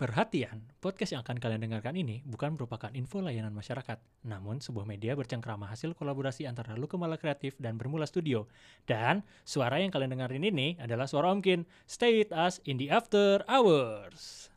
Perhatian, 0.00 0.64
podcast 0.80 1.12
yang 1.12 1.20
akan 1.20 1.36
kalian 1.36 1.60
dengarkan 1.60 1.92
ini 1.92 2.24
bukan 2.24 2.56
merupakan 2.56 2.88
info 2.96 3.20
layanan 3.20 3.52
masyarakat, 3.52 4.00
namun 4.24 4.56
sebuah 4.56 4.88
media 4.88 5.12
bercengkrama 5.12 5.68
hasil 5.68 5.92
kolaborasi 5.92 6.48
antara 6.48 6.72
Lukemala 6.72 7.20
Kreatif 7.20 7.52
dan 7.60 7.76
Bermula 7.76 8.08
Studio. 8.08 8.48
Dan 8.88 9.20
suara 9.44 9.76
yang 9.76 9.92
kalian 9.92 10.16
dengarin 10.16 10.40
ini 10.40 10.80
adalah 10.80 11.04
suara 11.04 11.28
Omkin. 11.28 11.68
Stay 11.84 12.16
with 12.16 12.32
us 12.32 12.64
in 12.64 12.80
the 12.80 12.88
after 12.88 13.44
hours. 13.44 14.48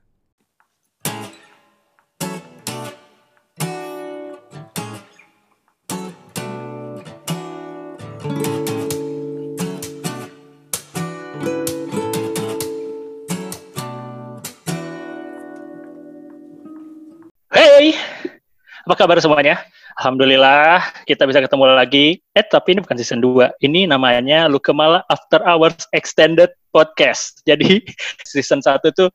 Apa 18.83 18.99
kabar 18.99 19.15
semuanya? 19.23 19.63
Alhamdulillah 19.95 20.83
kita 21.07 21.23
bisa 21.23 21.39
ketemu 21.39 21.71
lagi. 21.71 22.19
Eh 22.35 22.43
tapi 22.43 22.75
ini 22.75 22.83
bukan 22.83 22.99
season 22.99 23.23
2. 23.23 23.63
Ini 23.63 23.87
namanya 23.87 24.51
Lukemala 24.51 25.07
After 25.07 25.39
Hours 25.39 25.87
Extended 25.95 26.51
Podcast. 26.67 27.39
Jadi 27.47 27.79
season 28.27 28.59
1 28.59 28.83
tuh 28.91 29.07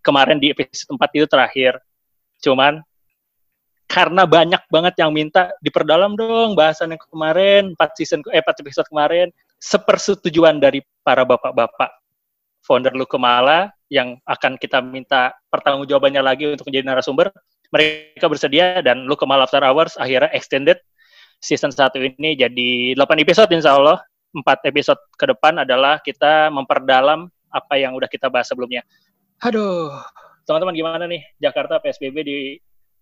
kemarin 0.00 0.40
di 0.40 0.56
episode 0.56 0.96
4 0.96 1.20
itu 1.20 1.26
terakhir. 1.28 1.76
Cuman 2.40 2.80
karena 3.92 4.24
banyak 4.24 4.62
banget 4.72 4.94
yang 5.04 5.12
minta 5.12 5.52
diperdalam 5.60 6.16
dong 6.16 6.56
bahasan 6.56 6.96
yang 6.96 7.02
kemarin 7.12 7.76
4 7.76 7.98
season 8.00 8.24
eh 8.32 8.40
4 8.40 8.64
episode 8.64 8.88
kemarin 8.88 9.28
sepersetujuan 9.60 10.56
dari 10.56 10.80
para 11.04 11.28
bapak-bapak 11.28 11.92
founder 12.64 12.96
Lukemala 12.96 13.68
yang 13.92 14.16
akan 14.24 14.56
kita 14.56 14.80
minta 14.80 15.34
pertanggungjawabannya 15.52 16.22
lagi 16.24 16.48
untuk 16.48 16.70
menjadi 16.72 16.86
narasumber 16.88 17.28
mereka 17.70 18.26
bersedia 18.26 18.82
dan 18.82 19.06
Lu 19.06 19.14
Kemal 19.14 19.42
After 19.42 19.62
Hours 19.62 19.94
akhirnya 19.98 20.30
extended 20.34 20.78
season 21.40 21.72
1 21.72 21.94
ini 22.20 22.36
jadi 22.36 22.94
8 22.94 23.24
episode 23.24 23.50
insya 23.54 23.78
Allah. 23.78 23.98
4 24.30 24.70
episode 24.70 25.00
ke 25.18 25.26
depan 25.26 25.58
adalah 25.66 25.98
kita 25.98 26.54
memperdalam 26.54 27.26
apa 27.50 27.74
yang 27.74 27.98
udah 27.98 28.06
kita 28.06 28.30
bahas 28.30 28.46
sebelumnya. 28.46 28.86
Aduh, 29.42 29.90
teman-teman 30.46 30.74
gimana 30.76 31.04
nih 31.10 31.22
Jakarta 31.42 31.82
PSBB 31.82 32.16
di 32.22 32.38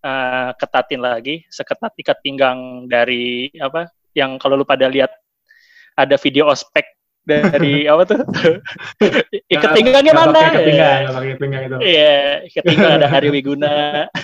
uh, 0.01 0.49
ketatin 0.57 1.05
lagi, 1.05 1.45
seketat 1.53 1.93
ikat 2.01 2.17
pinggang 2.25 2.89
dari 2.89 3.53
apa 3.61 3.93
yang 4.17 4.41
kalau 4.41 4.57
lu 4.57 4.65
pada 4.65 4.89
lihat 4.89 5.13
ada 5.93 6.15
video 6.17 6.49
ospek 6.49 6.98
dari 7.27 7.83
apa 7.91 8.03
tuh? 8.07 8.19
ikat 9.49 9.69
pinggangnya 9.75 10.13
mana? 10.13 10.41
Ikat 10.51 10.63
pinggang, 10.65 10.99
ya. 11.01 11.11
pakai 11.13 11.35
pinggang 11.37 11.61
itu. 11.67 11.77
Iya, 11.81 12.17
ikat 12.49 12.63
pinggang 12.65 12.91
ada 12.97 13.07
Hari 13.07 13.29
Wiguna. 13.29 13.75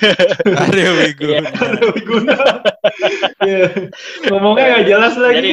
Hari 0.65 0.83
Wiguna. 1.01 1.49
Hari 1.51 1.85
Wiguna. 1.93 2.35
Iya. 3.45 3.67
Ngomongnya 4.31 4.65
nggak 4.71 4.85
jelas 4.87 5.13
lagi. 5.17 5.37
Jadi, 5.37 5.51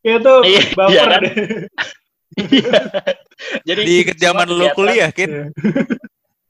Kayak 0.00 0.18
tuh 0.24 0.38
iya, 0.44 0.60
baper 0.76 0.92
iya 0.92 1.02
kan? 1.04 1.20
deh. 1.20 1.34
Iya. 2.34 2.78
Jadi 3.64 3.82
Di 3.84 3.96
zaman 4.16 4.46
lu 4.48 4.56
kegiatan- 4.64 4.76
kuliah, 4.76 5.08
Kit. 5.12 5.30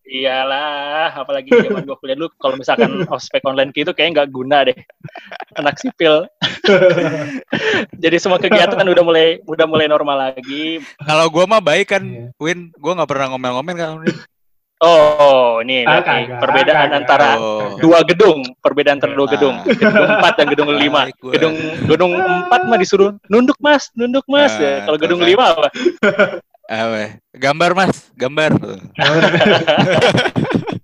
Iya. 0.04 0.44
Iyalah, 0.44 1.16
apalagi 1.16 1.48
zaman 1.50 1.82
gue 1.82 1.96
kuliah 1.96 2.12
dulu 2.14 2.28
kalau 2.36 2.54
misalkan 2.54 3.08
ospek 3.08 3.40
online 3.42 3.72
gitu 3.72 3.90
kayak 3.90 4.12
nggak 4.14 4.28
guna 4.30 4.68
deh. 4.68 4.76
Anak 5.54 5.80
sipil. 5.80 6.28
Jadi 8.02 8.16
semua 8.18 8.36
kegiatan 8.36 8.84
udah 8.84 9.04
mulai 9.04 9.40
udah 9.42 9.64
mulai 9.64 9.86
normal 9.86 10.30
lagi. 10.30 10.84
Kalau 10.98 11.26
gua 11.28 11.44
mah 11.46 11.60
baik 11.60 11.88
kan, 11.90 12.02
Iya. 12.04 12.28
Win. 12.36 12.68
Gua 12.76 12.92
nggak 12.94 13.08
pernah 13.08 13.32
ngomel-ngomel 13.32 13.74
kan. 13.74 13.90
Oh, 14.78 15.62
ini 15.64 15.86
Ah, 15.86 16.04
kagak, 16.04 16.36
perbedaan 16.36 16.90
kagak. 16.90 16.98
antara 17.00 17.28
Oh. 17.38 17.80
dua 17.80 18.04
gedung, 18.04 18.44
perbedaan 18.60 19.00
antara 19.00 19.16
dua 19.16 19.24
Ah. 19.24 19.32
gedung, 19.32 19.56
gedung 19.64 20.08
4 20.20 20.32
dan 20.34 20.46
gedung 20.46 20.68
5. 20.68 21.00
Baik 21.02 21.16
gua. 21.16 21.32
Gedung 21.32 21.54
gedung 21.88 22.12
4 22.12 22.60
mah 22.68 22.76
disuruh 22.76 23.10
nunduk 23.26 23.56
Mas, 23.58 23.88
nunduk 23.94 24.26
Mas. 24.26 24.52
Ah, 24.52 24.60
Ya, 24.60 24.74
Kalau 24.84 24.98
gedung 25.00 25.20
kan. 25.20 25.28
5 25.30 25.44
apa? 25.48 25.68
Awe. 26.64 27.20
Gambar 27.36 27.76
mas, 27.76 28.08
gambar. 28.16 28.56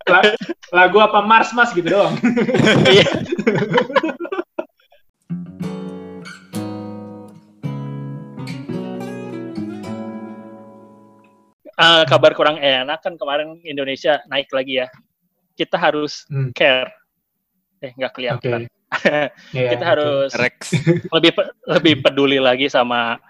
La- 0.04 0.36
Lagu 0.70 0.98
apa 1.00 1.24
Mars 1.24 1.50
Mas 1.56 1.72
gitu 1.72 1.88
doang. 1.88 2.14
Iya. 2.86 3.06
Ah, 11.80 12.04
kabar 12.04 12.36
kurang 12.36 12.60
enak 12.60 13.00
kan 13.00 13.16
kemarin 13.16 13.56
Indonesia 13.64 14.20
naik 14.28 14.52
lagi 14.52 14.84
ya. 14.84 14.86
Kita 15.56 15.80
harus 15.80 16.28
Hmm. 16.28 16.52
care. 16.52 16.92
Eh 17.80 17.92
nggak 17.96 18.12
kelihatan. 18.14 18.68
Iya, 19.54 19.70
Kita 19.78 19.84
oke. 19.86 19.90
harus 19.94 20.30
Rex. 20.34 20.74
lebih 21.14 21.30
pe- 21.30 21.52
lebih 21.70 21.94
peduli 22.02 22.42
lagi 22.42 22.66
sama 22.66 23.22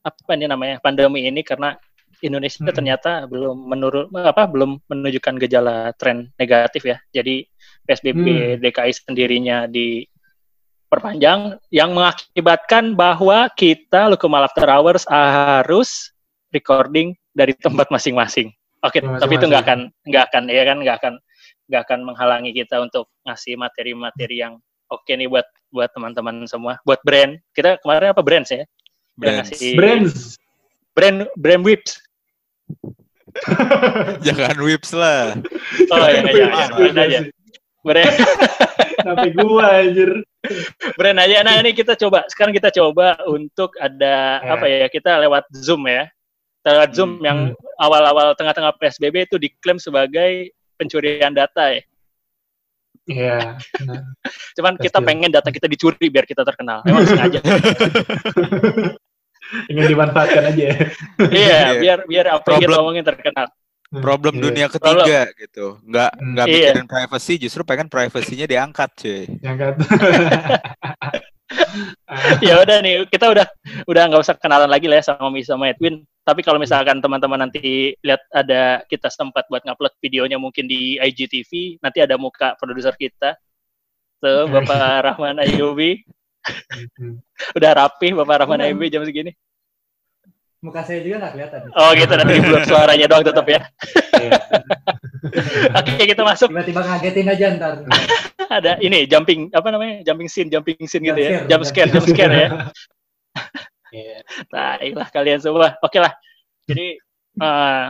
apa 0.00 0.30
ini 0.32 0.48
namanya 0.48 0.80
pandemi 0.80 1.28
ini 1.28 1.44
karena 1.44 1.76
Indonesia 2.22 2.62
Mm-mm. 2.62 2.72
ternyata 2.72 3.26
belum 3.26 3.66
menurun 3.66 4.06
apa 4.14 4.46
belum 4.46 4.78
menunjukkan 4.86 5.34
gejala 5.42 5.90
tren 5.98 6.30
negatif 6.38 6.86
ya. 6.86 7.02
Jadi 7.10 7.42
PSBB 7.82 8.56
DKI 8.62 8.92
sendirinya 8.94 9.66
diperpanjang 9.66 11.58
yang 11.74 11.90
mengakibatkan 11.92 12.94
bahwa 12.94 13.50
kita 13.58 14.06
Lukumal 14.06 14.46
After 14.46 14.70
Hours 14.70 15.02
harus 15.10 16.14
recording 16.54 17.18
dari 17.34 17.58
tempat 17.58 17.90
masing-masing. 17.90 18.54
Oke, 18.86 19.02
Tempat 19.02 19.18
tapi 19.26 19.38
itu 19.38 19.46
nggak 19.50 19.62
akan 19.66 19.80
nggak 20.06 20.24
akan 20.30 20.42
ya 20.46 20.62
kan 20.62 20.78
nggak 20.82 20.96
akan 21.02 21.14
nggak 21.70 21.82
akan 21.86 22.00
menghalangi 22.06 22.50
kita 22.54 22.82
untuk 22.82 23.10
ngasih 23.26 23.54
materi-materi 23.58 24.42
yang 24.42 24.58
oke 24.90 25.08
nih 25.08 25.26
buat 25.26 25.46
buat 25.72 25.90
teman-teman 25.94 26.44
semua, 26.46 26.78
buat 26.84 27.00
brand. 27.02 27.40
Kita 27.56 27.80
kemarin 27.80 28.12
apa 28.12 28.22
brand 28.22 28.46
ya? 28.46 28.62
Kita 28.62 29.18
Brands. 29.18 29.48
ngasih 29.50 29.72
Brands. 29.74 30.14
brand 30.92 31.18
brand 31.34 31.62
whips. 31.64 31.98
Jangan 34.26 34.56
whips 34.60 34.92
lah. 34.92 35.36
Oh 35.88 36.06
iya 36.06 36.20
iya, 36.26 36.46
iya, 36.52 36.66
brand 36.70 36.98
aja. 37.00 37.20
Brand 37.82 38.14
Sampai 39.06 39.30
gua 39.34 39.82
anjir. 39.82 40.10
brand 40.94 41.18
aja. 41.18 41.42
Nah, 41.42 41.58
ini 41.58 41.72
kita 41.72 41.96
coba 41.96 42.22
sekarang 42.28 42.54
kita 42.54 42.70
coba 42.70 43.18
untuk 43.26 43.74
ada 43.80 44.38
Ya. 44.38 44.52
apa 44.54 44.64
ya? 44.66 44.86
Kita 44.86 45.18
lewat 45.18 45.48
Zoom 45.54 45.88
ya. 45.88 46.06
Kita 46.62 46.70
lewat 46.78 46.90
Zoom 46.94 47.18
Hmm. 47.18 47.24
yang 47.24 47.38
awal-awal 47.78 48.36
tengah-tengah 48.36 48.76
PSBB 48.78 49.26
itu 49.26 49.36
diklaim 49.40 49.78
sebagai 49.78 50.52
pencurian 50.78 51.34
data 51.34 51.74
ya. 51.74 51.82
Iya. 53.08 53.36
Nah, 53.88 54.02
Cuman 54.54 54.78
kita 54.78 55.00
Pasti. 55.00 55.08
pengen 55.08 55.30
data 55.34 55.48
kita 55.50 55.66
dicuri 55.66 56.06
biar 56.06 56.22
kita 56.22 56.46
terkenal. 56.46 56.84
Emang 56.86 57.02
sengaja. 57.02 57.40
Ingin 59.68 59.84
dimanfaatkan 59.90 60.42
aja. 60.48 60.64
ya. 60.64 60.74
iya, 61.34 61.58
Iya. 61.74 61.80
biar 61.82 61.98
biar 62.06 62.26
apa 62.30 62.46
yang 62.46 62.60
kita 62.62 62.68
Problem. 62.70 62.82
omongin 62.86 63.04
terkenal. 63.04 63.46
Problem 63.92 64.34
Iya. 64.34 64.42
dunia 64.48 64.66
ketiga 64.72 65.20
gitu. 65.36 65.66
Nggak 65.84 66.10
Hmm. 66.16 66.26
nggak 66.32 66.46
Iya. 66.48 66.56
mikirin 66.72 66.88
privacy, 66.88 67.34
justru 67.36 67.60
pengen 67.62 67.86
privasinya 67.86 68.46
diangkat, 68.48 68.90
cuy. 68.96 69.22
Yang 69.44 69.56
kan. 69.60 69.74
ya 72.40 72.60
udah 72.60 72.76
nih 72.80 73.04
kita 73.12 73.28
udah 73.28 73.46
udah 73.84 74.02
nggak 74.08 74.22
usah 74.24 74.36
kenalan 74.40 74.68
lagi 74.68 74.88
lah 74.88 75.00
ya 75.00 75.04
sama 75.04 75.28
Misa 75.28 75.52
sama 75.52 75.68
Edwin 75.68 76.00
tapi 76.24 76.40
kalau 76.40 76.56
misalkan 76.56 76.96
teman-teman 77.02 77.44
nanti 77.44 77.92
lihat 78.00 78.24
ada 78.32 78.80
kita 78.88 79.12
sempat 79.12 79.44
buat 79.52 79.60
ngupload 79.60 79.92
videonya 80.00 80.40
mungkin 80.40 80.64
di 80.64 80.96
IGTV 80.96 81.76
nanti 81.84 82.00
ada 82.00 82.16
muka 82.16 82.56
produser 82.56 82.96
kita 82.96 83.36
tuh 84.16 84.48
Bapak 84.48 85.12
Rahman 85.12 85.44
Ayubi 85.44 86.00
udah 87.56 87.70
rapi 87.76 88.10
Bapak 88.12 88.44
Rahman 88.46 88.62
Ayubi 88.66 88.90
jam 88.90 89.02
segini 89.06 89.32
Muka 90.62 90.86
saya 90.86 91.02
juga 91.02 91.18
nggak 91.26 91.32
kelihatan. 91.34 91.60
oh 91.74 91.90
gitu 91.98 92.12
nanti 92.14 92.38
belum 92.38 92.62
suaranya 92.62 93.06
doang 93.10 93.26
tetap 93.26 93.46
ya 93.50 93.60
Iya. 94.12 94.32
oke 95.82 95.92
kita 96.06 96.22
masuk 96.22 96.48
Tiba-tiba 96.54 96.80
ngagetin 96.86 97.26
aja 97.26 97.46
ntar. 97.58 97.72
ada 98.62 98.72
ini 98.78 99.08
jumping 99.10 99.50
apa 99.50 99.68
namanya 99.74 100.06
jumping 100.06 100.30
scene 100.30 100.46
jumping 100.52 100.78
scene 100.86 101.02
gitu 101.02 101.18
ya 101.18 101.30
Jump 101.50 101.50
jump 101.50 101.62
scare 101.66 101.90
jump 101.90 102.06
scare 102.06 102.34
ya 102.34 102.48
Iya. 103.92 104.24
Nah, 104.48 104.80
lah 104.80 105.08
kalian 105.12 105.36
semua. 105.36 105.76
Oke 105.84 106.00
lah. 106.00 106.16
Jadi 106.64 106.96
eh 107.36 107.86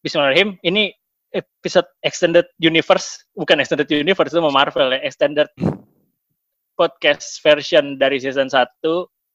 Bismillahirrahmanirrahim. 0.00 0.56
Ini 0.64 0.88
episode 1.36 1.84
extended 2.00 2.48
universe, 2.56 3.28
bukan 3.36 3.60
extended 3.60 3.88
universe 3.92 4.32
itu 4.32 4.40
sama 4.40 4.48
Marvel 4.48 4.88
ya, 4.96 5.00
extended 5.04 5.48
podcast 6.76 7.38
version 7.40 7.96
dari 8.00 8.18
season 8.18 8.48
1. 8.48 8.68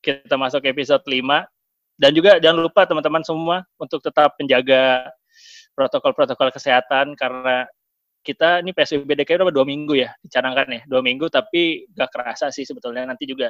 Kita 0.01 0.35
masuk 0.37 0.63
episode 0.65 1.03
5 1.05 1.43
dan 1.97 2.11
juga 2.13 2.37
jangan 2.37 2.61
lupa 2.61 2.85
teman-teman 2.85 3.25
semua 3.25 3.65
untuk 3.81 3.99
tetap 4.05 4.37
menjaga 4.37 5.09
protokol-protokol 5.73 6.53
kesehatan 6.53 7.17
karena 7.17 7.65
kita 8.21 8.61
ini 8.61 8.73
PSBB 8.75 9.23
DKI 9.23 9.39
udah 9.39 9.55
dua 9.55 9.65
minggu 9.65 9.93
ya 9.97 10.11
dicanangkan 10.19 10.67
ya 10.67 10.81
dua 10.85 10.99
minggu 10.99 11.31
tapi 11.31 11.87
gak 11.95 12.11
kerasa 12.11 12.51
sih 12.51 12.67
sebetulnya 12.67 13.07
nanti 13.07 13.23
juga 13.23 13.49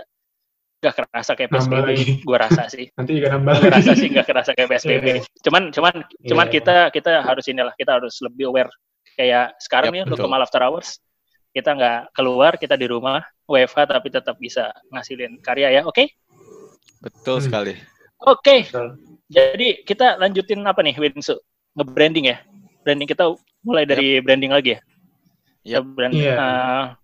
gak 0.77 0.93
kerasa 0.93 1.33
kayak 1.33 1.49
PSBB 1.49 1.81
lagi. 1.81 2.13
gua 2.21 2.37
rasa 2.45 2.69
sih 2.69 2.85
Nanti 2.99 3.11
juga 3.17 3.35
nambah 3.35 3.53
Gua 3.57 3.71
rasa 3.73 3.91
sih 3.97 4.07
nggak 4.13 4.27
kerasa 4.29 4.51
kayak 4.53 4.69
PSBB. 4.77 5.05
Iya. 5.09 5.21
Cuman 5.43 5.63
cuman 5.73 5.93
cuman 6.29 6.47
Iya. 6.47 6.53
kita 6.61 6.75
kita 6.93 7.11
harus 7.25 7.45
inilah 7.49 7.73
kita 7.73 7.91
harus 7.97 8.15
lebih 8.21 8.47
aware 8.53 8.69
Kayak 9.17 9.57
sekarang 9.57 9.89
nih 9.97 10.05
lu 10.05 10.13
betul. 10.13 10.29
ke 10.29 10.37
After 10.45 10.61
Hours, 10.61 11.01
kita 11.57 11.73
nggak 11.73 12.13
keluar, 12.13 12.53
kita 12.53 12.77
di 12.77 12.85
rumah, 12.85 13.25
WFH 13.49 13.89
tapi 13.89 14.13
tetap 14.13 14.37
bisa 14.37 14.69
ngasilin 14.93 15.41
karya 15.41 15.81
ya. 15.81 15.89
Oke? 15.89 16.13
Betul 17.01 17.41
Hmm. 17.41 17.45
sekali. 17.49 17.73
Oke. 18.21 18.69
Betul. 18.69 18.87
Jadi 19.27 19.81
kita 19.81 20.21
lanjutin 20.21 20.61
apa 20.63 20.85
nih, 20.85 20.93
Winsu? 21.01 21.35
Nge-branding 21.73 22.29
ya? 22.29 22.37
Branding 22.85 23.09
kita 23.09 23.33
mulai 23.65 23.83
dari 23.83 24.21
branding 24.21 24.53
lagi 24.53 24.77
ya? 24.77 24.79
Yap. 25.67 25.83
Branding. 25.97 26.29
Iya. 26.29 26.95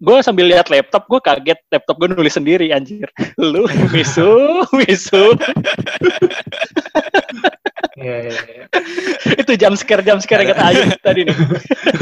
gue 0.00 0.16
sambil 0.24 0.48
lihat 0.48 0.72
laptop, 0.72 1.04
gue 1.12 1.20
kaget 1.20 1.60
laptop 1.68 1.96
gue 2.00 2.08
nulis 2.08 2.32
sendiri 2.32 2.72
anjir. 2.72 3.04
Lu, 3.36 3.68
Wisu, 3.92 4.64
Wisu. 4.72 5.36
Iya, 7.98 8.16
iya, 8.22 8.32
iya. 8.46 8.64
Itu 9.42 9.52
jam 9.58 9.74
scare, 9.74 10.02
jam 10.06 10.18
scare 10.22 10.46
yang 10.46 10.54
kata 10.54 10.62
Ayu 10.70 10.82
tadi 11.02 11.20
nih. 11.26 11.36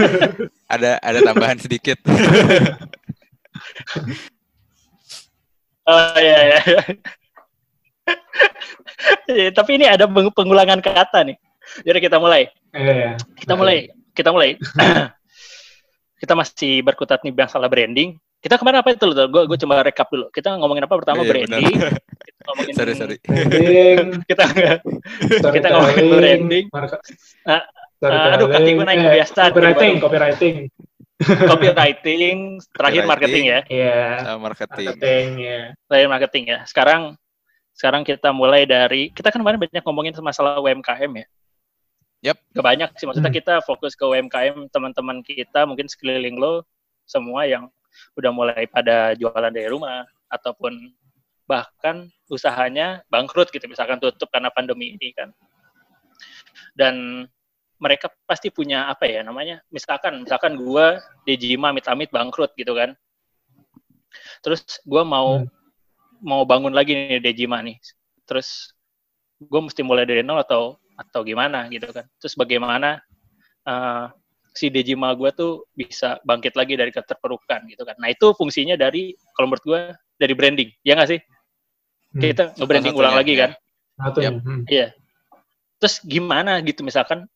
Ada 0.75 1.01
ada 1.01 1.19
tambahan 1.25 1.57
sedikit. 1.57 1.97
Oh 5.89 6.13
iya, 6.21 6.53
iya. 6.53 6.59
iya. 6.69 6.83
Ya, 9.25 9.49
tapi 9.57 9.81
ini 9.81 9.89
ada 9.89 10.05
peng- 10.05 10.29
pengulangan 10.37 10.85
kata 10.85 11.25
nih. 11.25 11.41
Jadi 11.81 11.99
kita 12.05 12.21
mulai. 12.21 12.53
Iya, 12.77 12.93
iya. 12.93 13.13
Kita 13.41 13.57
mulai. 13.57 13.89
Kita 14.13 14.29
mulai. 14.29 14.61
kita 16.21 16.37
masih 16.37 16.85
berkutat 16.85 17.25
nih 17.25 17.33
masalah 17.33 17.73
branding. 17.73 18.21
Kita 18.37 18.61
kemarin 18.61 18.85
apa 18.85 18.93
itu 18.93 19.09
loh? 19.09 19.17
Gue 19.33 19.49
gue 19.49 19.59
coba 19.65 19.81
recap 19.81 20.13
dulu. 20.13 20.29
Kita 20.29 20.61
ngomongin 20.61 20.85
apa 20.85 20.95
pertama 21.01 21.25
iya, 21.25 21.31
branding. 21.33 21.73
Kita 22.39 22.47
ngomongin 22.49 22.75
sorry 22.75 22.93
sorry. 22.95 23.17
Branding, 23.27 24.07
Kita 24.31 24.45
Kita 25.51 25.67
ngomongin 25.69 26.05
branding. 26.09 26.65
market- 26.71 27.03
Ah, 27.43 27.63
storytelling, 27.99 28.35
aduh, 28.39 28.49
kaki 28.49 28.71
gua 28.73 28.87
naik 28.87 28.99
eh, 28.99 29.05
kebiasaan. 29.05 29.51
Copywriting, 29.51 29.93
copywriting. 29.99 30.57
copywriting, 31.19 32.39
terakhir 32.71 33.03
marketing 33.05 33.45
ya. 33.45 33.61
Iya, 33.67 33.99
Sama 34.23 34.39
marketing. 34.45 34.87
marketing, 34.87 35.27
ya. 35.37 35.61
Terakhir 35.91 36.09
marketing 36.09 36.45
ya. 36.47 36.59
Sekarang 36.65 37.03
sekarang 37.75 38.03
kita 38.03 38.31
mulai 38.31 38.67
dari 38.67 39.11
kita 39.11 39.31
kan 39.31 39.39
kemarin 39.39 39.59
banyak 39.59 39.83
ngomongin 39.83 40.15
masalah 40.19 40.59
UMKM 40.59 41.11
ya. 41.15 41.27
Yap. 42.19 42.39
Gak 42.51 42.67
banyak 42.67 42.91
sih 42.99 43.07
maksudnya 43.07 43.31
Hmm. 43.31 43.39
kita 43.39 43.55
fokus 43.63 43.95
ke 43.95 44.03
UMKM 44.03 44.67
teman-teman 44.71 45.23
kita 45.23 45.63
mungkin 45.63 45.87
sekeliling 45.87 46.35
lo 46.35 46.67
semua 47.03 47.47
yang 47.47 47.71
udah 48.15 48.31
mulai 48.31 48.67
pada 48.67 49.15
jualan 49.15 49.51
dari 49.51 49.71
rumah 49.71 50.03
ataupun 50.27 50.91
bahkan 51.49 52.13
usahanya 52.29 53.01
bangkrut 53.09 53.49
gitu 53.49 53.65
misalkan 53.67 53.97
tutup 53.99 54.29
karena 54.29 54.53
pandemi 54.53 54.95
ini 54.95 55.17
kan. 55.17 55.33
Dan 56.77 57.27
mereka 57.81 58.13
pasti 58.29 58.53
punya 58.53 58.91
apa 58.91 59.09
ya 59.09 59.25
namanya 59.25 59.65
misalkan 59.73 60.23
misalkan 60.23 60.61
gua 60.61 61.01
Dejima 61.25 61.73
amit-amit 61.73 62.13
bangkrut 62.13 62.53
gitu 62.55 62.77
kan. 62.77 62.93
Terus 64.45 64.63
gua 64.85 65.03
mau 65.03 65.43
Hmm. 65.43 65.49
mau 66.21 66.43
bangun 66.45 66.75
lagi 66.77 66.93
nih 66.95 67.23
Dejima 67.25 67.65
nih. 67.65 67.81
Terus 68.29 68.77
gue 69.39 69.61
mesti 69.63 69.87
mulai 69.87 70.03
dari 70.03 70.27
nol 70.27 70.43
atau 70.43 70.77
atau 70.99 71.23
gimana 71.23 71.71
gitu 71.71 71.89
kan. 71.95 72.05
Terus 72.19 72.35
bagaimana 72.35 72.99
uh, 73.63 74.11
si 74.51 74.67
Dejima 74.67 75.15
gue 75.15 75.31
tuh 75.31 75.71
bisa 75.79 76.19
bangkit 76.27 76.59
lagi 76.59 76.75
dari 76.75 76.91
keterpurukan 76.91 77.71
gitu 77.71 77.87
kan. 77.87 77.95
Nah 78.03 78.11
itu 78.11 78.35
fungsinya 78.35 78.75
dari 78.75 79.15
kalau 79.39 79.55
menurut 79.55 79.65
gue 79.65 79.81
dari 80.19 80.35
branding, 80.35 80.71
ya 80.83 80.99
nggak 80.99 81.11
sih? 81.15 81.21
Hmm. 82.19 82.35
Kita 82.35 82.91
ulang 82.93 83.15
lagi 83.15 83.33
ya. 83.35 83.39
kan. 83.47 83.51
Satu 83.99 84.19
Yap. 84.23 84.33
nih, 84.35 84.43
hmm. 84.43 84.63
Iya. 84.67 84.87
Terus 85.79 85.95
gimana 86.03 86.59
gitu 86.63 86.83
misalkan? 86.83 87.27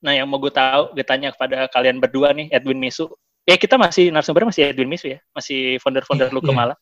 Nah 0.00 0.12
yang 0.12 0.28
mau 0.28 0.36
gue 0.36 0.52
tahu, 0.52 0.92
gue 0.92 1.04
tanya 1.04 1.32
kepada 1.32 1.68
kalian 1.72 2.00
berdua 2.00 2.32
nih, 2.36 2.48
Edwin 2.52 2.80
Misu. 2.80 3.08
Ya 3.48 3.56
kita 3.56 3.80
masih 3.80 4.12
narasumber 4.12 4.44
masih 4.48 4.68
Edwin 4.72 4.88
Misu 4.88 5.12
ya, 5.12 5.18
masih 5.32 5.80
founder-founder 5.80 6.28
Iya, 6.28 6.36
lu. 6.36 6.40
Malah. 6.52 6.76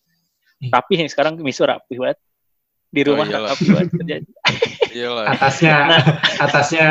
Iya. 0.59 0.71
Rapi 0.75 0.93
nih 0.99 1.09
sekarang 1.11 1.39
Misu 1.39 1.63
rapi 1.67 1.95
banget. 1.95 2.19
Di 2.89 3.05
Oh, 3.05 3.13
rumah 3.15 3.27
iyalah. 3.29 3.53
rapi 3.55 3.65
banget. 3.69 3.89
kerja. 3.95 4.17
Iyalah. 4.99 5.25
Atasnya, 5.37 5.77
atasnya. 6.41 6.87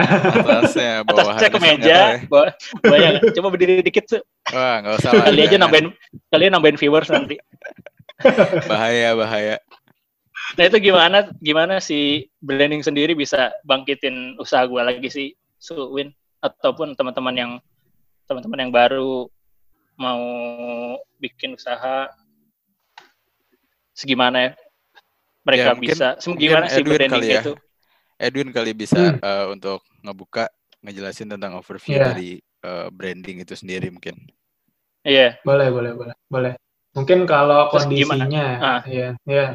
Atasnya 0.45 0.91
bawahan. 1.01 1.33
Atasnya 1.33 1.49
ke 1.49 1.59
meja, 1.59 1.97
bawa, 2.29 2.53
bayang. 2.85 3.17
Coba 3.33 3.47
berdiri 3.49 3.81
dikit 3.81 4.05
tuh. 4.05 4.21
Wah, 4.53 4.85
nggak 4.85 5.01
usah. 5.01 5.11
Kali 5.25 5.41
aja 5.41 5.57
jangan. 5.57 5.61
nambahin, 5.65 5.87
kalian 6.29 6.51
nambahin 6.53 6.77
viewers 6.77 7.09
nanti. 7.09 7.41
Bahaya, 8.69 9.17
bahaya. 9.17 9.55
Nah 10.55 10.63
itu 10.63 10.77
gimana, 10.79 11.17
gimana 11.37 11.83
si 11.83 12.23
branding 12.39 12.79
sendiri 12.79 13.11
bisa 13.11 13.51
bangkitin 13.63 14.39
usaha 14.39 14.63
gue 14.63 14.79
lagi 14.79 15.09
sih, 15.09 15.27
Suwin 15.57 16.13
ataupun 16.39 16.93
teman-teman 16.93 17.35
yang 17.35 17.51
teman-teman 18.23 18.59
yang 18.63 18.71
baru 18.71 19.27
mau 19.97 20.23
bikin 21.17 21.57
usaha 21.57 22.05
segimana 23.91 24.37
ya 24.39 24.51
mereka 25.41 25.63
Ya, 25.63 25.73
mungkin- 25.73 25.89
bisa 25.97 26.07
gimana 26.37 26.37
mungkin 26.37 26.69
sih 26.69 26.79
Edwin 26.79 26.93
branding 26.93 27.11
kali 27.17 27.27
ya. 27.27 27.41
itu 27.41 27.53
Edwin 28.17 28.49
kali 28.53 28.71
bisa 28.71 29.01
Hmm. 29.01 29.17
eh, 29.19 29.45
untuk 29.49 29.79
ngebuka 30.05 30.45
ngejelasin 30.79 31.27
tentang 31.27 31.57
overview 31.57 31.97
Iya. 31.97 32.05
dari 32.13 32.29
eh, 32.57 32.87
branding 32.89 33.37
itu 33.41 33.53
sendiri 33.53 33.87
mungkin. 33.89 34.17
iya 35.01 35.39
Boleh, 35.41 35.71
boleh, 35.71 35.91
boleh, 35.93 36.15
boleh. 36.27 36.53
Mungkin 36.93 37.23
kalau 37.23 37.69
Terus 37.69 37.85
kondisinya, 37.85 38.45
Ah. 38.59 38.81
ya, 38.85 39.13
ya. 39.23 39.45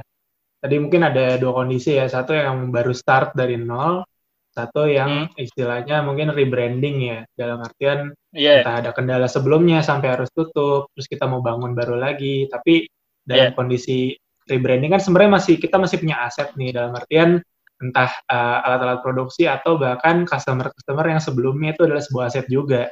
Tadi 0.62 0.78
mungkin 0.78 1.02
ada 1.02 1.34
dua 1.42 1.52
kondisi 1.58 1.98
ya. 1.98 2.06
Satu 2.06 2.38
yang 2.38 2.70
baru 2.70 2.94
start 2.94 3.34
dari 3.34 3.58
nol, 3.58 4.06
satu 4.54 4.86
yang 4.86 5.26
Hmm. 5.26 5.34
istilahnya 5.34 6.06
mungkin 6.06 6.30
rebranding 6.30 6.96
ya. 7.02 7.20
Dalam 7.34 7.58
artian 7.66 8.14
iya 8.30 8.62
entah 8.62 8.78
ada 8.78 8.90
kendala 8.94 9.26
sebelumnya 9.26 9.82
sampai 9.82 10.14
harus 10.14 10.30
tutup, 10.30 10.86
terus 10.94 11.10
kita 11.10 11.26
mau 11.26 11.42
bangun 11.42 11.74
baru 11.74 11.98
lagi. 11.98 12.46
Tapi 12.46 12.86
dalam 13.26 13.50
Iya. 13.50 13.58
kondisi 13.58 14.14
rebranding 14.46 14.94
kan 14.94 15.02
sebenarnya 15.02 15.32
masih 15.42 15.54
kita 15.58 15.82
masih 15.82 15.98
punya 15.98 16.22
aset 16.22 16.54
nih. 16.54 16.70
Dalam 16.70 16.94
artian 16.94 17.42
entah 17.82 18.14
uh, 18.30 18.62
alat-alat 18.62 19.02
produksi 19.02 19.50
atau 19.50 19.74
bahkan 19.74 20.22
customer-customer 20.22 21.02
yang 21.10 21.18
sebelumnya 21.18 21.74
itu 21.74 21.82
adalah 21.82 21.98
sebuah 22.06 22.24
aset 22.30 22.46
juga. 22.46 22.86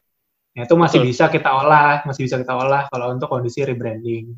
Nah, 0.59 0.67
itu 0.67 0.75
masih 0.75 0.99
Betul. 0.99 1.11
bisa 1.15 1.25
kita 1.31 1.51
olah, 1.55 2.03
masih 2.03 2.27
bisa 2.27 2.35
kita 2.43 2.51
olah 2.59 2.91
kalau 2.91 3.15
untuk 3.15 3.31
kondisi 3.31 3.63
rebranding. 3.63 4.35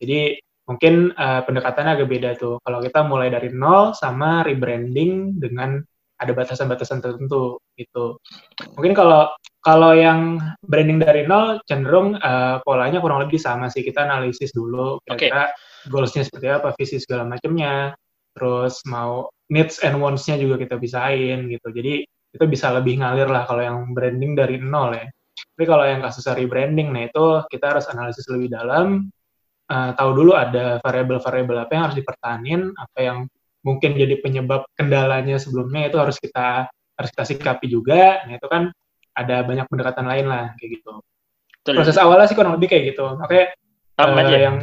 Jadi 0.00 0.40
mungkin 0.66 1.10
uh, 1.18 1.42
pendekatannya 1.46 1.98
agak 1.98 2.08
beda 2.08 2.30
tuh. 2.38 2.56
Kalau 2.62 2.78
kita 2.78 3.02
mulai 3.06 3.28
dari 3.28 3.50
nol 3.50 3.94
sama 3.94 4.46
rebranding 4.46 5.38
dengan 5.38 5.82
ada 6.22 6.32
batasan-batasan 6.38 7.02
tertentu 7.02 7.58
gitu. 7.74 8.22
Mungkin 8.78 8.94
kalau 8.94 9.26
kalau 9.62 9.94
yang 9.94 10.38
branding 10.62 11.02
dari 11.02 11.26
nol 11.26 11.58
cenderung 11.66 12.14
uh, 12.22 12.62
polanya 12.62 13.02
kurang 13.02 13.26
lebih 13.26 13.42
sama 13.42 13.66
sih. 13.66 13.82
Kita 13.82 14.06
analisis 14.06 14.54
dulu 14.54 15.02
kira-kira 15.02 15.50
goals-nya 15.90 16.22
seperti 16.22 16.46
apa, 16.46 16.70
visi 16.78 17.02
segala 17.02 17.26
macamnya. 17.26 17.90
Terus 18.32 18.80
mau 18.88 19.28
needs 19.50 19.82
and 19.82 19.98
wants-nya 19.98 20.38
juga 20.38 20.62
kita 20.62 20.78
pisahin 20.78 21.50
gitu. 21.50 21.68
Jadi 21.74 22.06
itu 22.32 22.44
bisa 22.48 22.72
lebih 22.72 23.02
ngalir 23.02 23.28
lah 23.28 23.44
kalau 23.44 23.60
yang 23.60 23.78
branding 23.92 24.32
dari 24.38 24.56
nol 24.56 24.94
ya. 24.96 25.04
Tapi 25.52 25.64
kalau 25.68 25.84
yang 25.84 26.00
kasus 26.00 26.24
rebranding, 26.28 26.92
nah 26.92 27.04
itu 27.04 27.44
kita 27.52 27.76
harus 27.76 27.84
analisis 27.92 28.24
lebih 28.32 28.52
dalam, 28.52 29.12
uh, 29.72 29.90
tahu 29.96 30.10
dulu 30.12 30.32
ada 30.36 30.76
variabel-variabel 30.84 31.56
apa 31.64 31.72
yang 31.72 31.82
harus 31.88 31.96
dipertahanin, 31.96 32.60
apa 32.76 32.98
yang 33.00 33.18
mungkin 33.64 33.96
jadi 33.96 34.20
penyebab 34.20 34.68
kendalanya 34.76 35.40
sebelumnya 35.40 35.88
itu 35.88 35.96
harus 35.96 36.18
kita 36.20 36.68
harus 36.68 37.10
kita 37.16 37.24
sikapi 37.24 37.66
juga. 37.72 38.20
Nah 38.28 38.36
itu 38.36 38.46
kan 38.50 38.68
ada 39.16 39.40
banyak 39.46 39.66
pendekatan 39.68 40.06
lain 40.06 40.26
lah 40.28 40.52
kayak 40.60 40.80
gitu. 40.80 41.00
betul. 41.62 41.74
Proses 41.78 41.96
awalnya 41.96 42.26
sih 42.28 42.36
kurang 42.36 42.58
lebih 42.58 42.68
kayak 42.68 42.94
gitu. 42.94 43.16
Oke, 43.16 43.54
sama 43.96 44.20
eh, 44.20 44.24
aja 44.28 44.38
yang 44.50 44.56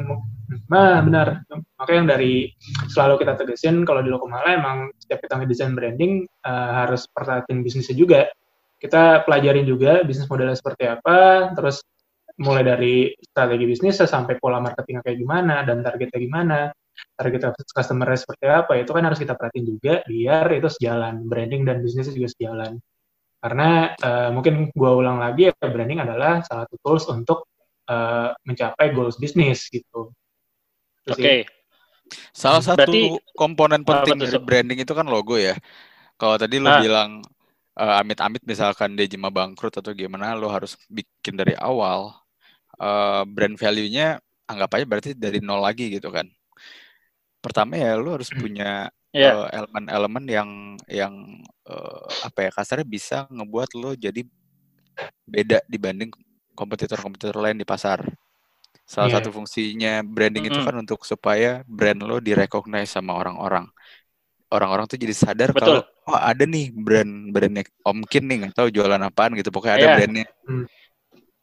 nah 0.70 1.02
benar. 1.02 1.46
Makanya 1.80 1.98
yang 1.98 2.10
dari 2.10 2.34
selalu 2.92 3.24
kita 3.24 3.34
tegesin 3.40 3.86
kalau 3.88 4.02
di 4.04 4.10
Lokomala 4.12 4.58
emang 4.58 4.90
setiap 5.00 5.24
kita 5.26 5.40
ngedesain 5.40 5.74
branding 5.74 6.28
eh, 6.28 6.72
harus 6.86 7.08
perhatiin 7.10 7.66
bisnisnya 7.66 7.96
juga. 7.96 8.30
Kita 8.80 9.28
pelajarin 9.28 9.68
juga 9.68 10.08
bisnis 10.08 10.28
modelnya 10.32 10.56
seperti 10.56 10.88
apa, 10.88 11.52
terus 11.52 11.84
mulai 12.40 12.64
dari 12.64 13.12
strategi 13.20 13.68
bisnisnya 13.68 14.08
sampai 14.08 14.40
pola 14.40 14.64
marketingnya 14.64 15.04
kayak 15.04 15.20
gimana 15.20 15.68
dan 15.68 15.84
targetnya 15.84 16.20
gimana, 16.20 16.60
target 17.20 17.52
customer 17.76 18.08
seperti 18.16 18.46
apa, 18.48 18.80
itu 18.80 18.92
kan 18.96 19.04
harus 19.04 19.20
kita 19.20 19.36
perhatiin 19.36 19.66
juga 19.68 20.04
biar 20.08 20.48
itu 20.56 20.68
sejalan, 20.72 21.28
branding 21.28 21.68
dan 21.68 21.84
bisnisnya 21.84 22.16
juga 22.16 22.30
sejalan. 22.32 22.80
Karena 23.40 23.96
eh, 23.96 24.30
mungkin 24.36 24.72
gua 24.76 25.00
ulang 25.00 25.20
lagi 25.20 25.48
ya 25.48 25.54
branding 25.56 26.00
adalah 26.04 26.44
salah 26.44 26.68
satu 26.68 26.76
tools 26.84 27.08
untuk 27.08 27.48
eh, 27.88 28.32
mencapai 28.44 28.92
goals 28.92 29.16
bisnis 29.20 29.68
gitu. 29.72 30.12
Itu 31.08 31.16
oke 31.16 31.24
sih. 31.24 31.44
Salah 32.36 32.60
satu 32.60 32.90
Berarti- 32.90 33.16
komponen 33.38 33.86
penting 33.88 34.20
dari 34.20 34.40
branding 34.44 34.80
itu 34.84 34.92
kan 34.92 35.08
logo 35.08 35.40
ya. 35.40 35.56
Kalau 36.20 36.36
tadi 36.36 36.60
lu 36.60 36.68
Ah. 36.68 36.84
bilang 36.84 37.24
eh, 37.80 37.96
amit-amit 38.04 38.44
misalkan 38.44 39.00
Dejima 39.00 39.32
bangkrut 39.32 39.72
atau 39.80 39.96
gimana, 39.96 40.36
lu 40.36 40.52
harus 40.52 40.76
bikin 40.92 41.40
dari 41.40 41.56
awal. 41.56 42.12
Eh, 42.80 43.24
brand 43.28 43.56
value-nya 43.60 44.24
anggap 44.48 44.70
aja 44.80 44.86
berarti 44.88 45.12
dari 45.12 45.44
nol 45.44 45.60
lagi 45.60 45.92
gitu 45.92 46.08
kan. 46.16 46.26
Pertama 47.44 47.76
ya 47.76 47.96
lu 48.00 48.16
harus 48.16 48.32
punya 48.32 48.88
Iya. 49.10 49.32
eh, 49.52 49.58
elemen-elemen 49.60 50.24
yang 50.30 50.50
yang 50.88 51.14
eh, 51.68 52.06
apa 52.24 52.40
ya 52.48 52.52
kasarnya 52.56 52.88
bisa 52.88 53.26
ngebuat 53.28 53.70
lo 53.76 53.92
jadi 54.00 54.22
beda 55.28 55.60
dibanding 55.68 56.12
kompetitor-kompetitor 56.56 57.36
lain 57.36 57.60
di 57.60 57.68
pasar. 57.68 58.00
Salah 58.88 59.12
Iya. 59.12 59.16
satu 59.20 59.30
fungsinya 59.36 60.02
branding 60.06 60.48
itu 60.48 60.60
Mm-mm. 60.62 60.68
kan 60.72 60.76
untuk 60.80 61.04
supaya 61.04 61.66
brand 61.68 62.00
lo 62.00 62.24
direcognize 62.24 62.96
sama 62.96 63.18
orang-orang. 63.18 63.68
Orang-orang 64.50 64.90
tuh 64.90 64.98
jadi 64.98 65.14
sadar 65.14 65.52
Betul. 65.54 65.84
kalau 65.84 66.10
oh 66.10 66.18
ada 66.18 66.42
nih 66.48 66.74
brand 66.74 67.30
brandnya 67.30 67.64
Om 67.86 68.02
Kin 68.08 68.26
nih 68.26 68.36
nggak 68.46 68.56
tahu 68.58 68.68
jualan 68.74 68.98
apaan 69.04 69.36
gitu 69.38 69.52
pokoknya 69.54 69.76
ada 69.78 69.88
Iya. 69.90 69.96
brandnya. 70.00 70.26
Hmm. 70.48 70.66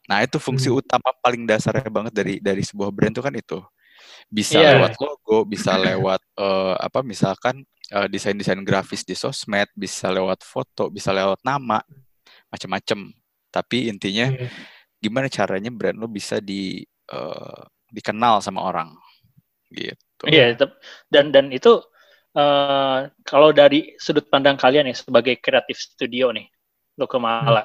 Nah 0.09 0.23
itu 0.23 0.37
fungsi 0.39 0.69
Hmm. 0.69 0.79
utama 0.81 1.11
paling 1.23 1.43
dasarnya 1.47 1.87
banget 1.91 2.13
dari 2.15 2.35
dari 2.39 2.63
sebuah 2.63 2.89
brand 2.95 3.13
tuh 3.15 3.25
kan 3.27 3.35
itu 3.35 3.59
bisa 4.31 4.59
Iya. 4.59 4.67
lewat 4.67 4.93
logo, 5.01 5.43
bisa 5.47 5.75
lewat 5.79 6.21
eh, 6.39 6.75
apa 6.79 6.99
misalkan 7.05 7.63
eh, 7.93 8.07
desain-desain 8.11 8.59
grafis 8.65 9.03
di 9.07 9.15
sosmed, 9.17 9.69
bisa 9.75 10.09
lewat 10.13 10.43
foto, 10.45 10.89
bisa 10.93 11.11
lewat 11.15 11.39
nama, 11.45 11.79
macam-macam. 12.51 12.99
Tapi 13.51 13.89
intinya 13.91 14.31
Iya. 14.31 14.49
gimana 15.03 15.27
caranya 15.31 15.71
brand 15.73 15.97
lo 16.01 16.07
bisa 16.11 16.39
di 16.43 16.81
eh, 17.11 17.61
dikenal 17.93 18.41
sama 18.43 18.63
orang 18.67 18.91
gitu. 19.73 20.27
Iya, 20.27 20.57
tep- 20.59 20.79
dan 21.13 21.25
dan 21.35 21.45
itu 21.55 21.79
eh, 22.37 22.99
kalau 23.23 23.49
dari 23.55 23.95
sudut 23.97 24.25
pandang 24.27 24.57
kalian 24.59 24.89
ya 24.91 24.95
sebagai 24.97 25.39
kreatif 25.39 25.77
studio 25.79 26.29
nih, 26.35 26.47
lo 26.99 27.05
Kemala, 27.07 27.63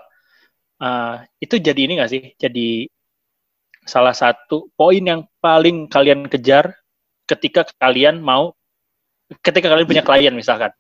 eh, 0.82 1.16
itu 1.38 1.54
jadi 1.56 1.80
ini 1.80 1.92
nggak 1.96 2.10
sih? 2.10 2.22
Jadi 2.34 2.90
salah 3.82 4.14
satu 4.14 4.70
poin 4.74 4.98
yang 4.98 5.22
paling 5.38 5.86
kalian 5.86 6.26
kejar 6.26 6.74
ketika 7.26 7.66
kalian 7.78 8.18
mau, 8.18 8.54
ketika 9.42 9.70
kalian 9.70 9.86
punya 9.86 10.02
klien 10.02 10.34
misalkan. 10.34 10.70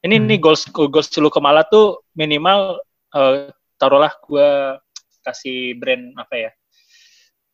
Ini 0.00 0.16
Hmm. 0.16 0.26
nih 0.26 0.38
goals 0.40 0.64
goals 0.70 1.12
lo 1.16 1.28
Kemala 1.28 1.62
tuh 1.64 2.02
minimal 2.14 2.80
eh, 3.10 3.50
taruhlah 3.76 4.14
gue 4.22 4.48
kasih 5.20 5.74
brand 5.74 6.14
apa 6.16 6.34
ya? 6.36 6.50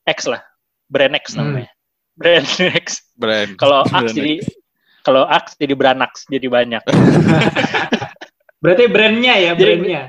X 0.07 0.29
lah, 0.29 0.41
brand 0.87 1.17
X 1.17 1.35
Hmm. 1.35 1.51
namanya. 1.53 1.73
Brand 2.17 2.47
X. 2.85 3.13
Brand. 3.17 3.57
Kalau 3.57 3.85
Axe 3.85 4.13
jadi 4.13 4.41
kalau 5.03 5.23
Axe 5.25 5.55
jadi 5.57 5.75
Branax 5.75 6.25
jadi 6.27 6.47
banyak. 6.49 6.83
Berarti 8.63 8.85
brandnya 8.89 9.35
ya, 9.37 9.53
Jadi- 9.53 9.63
brandnya. 9.63 10.03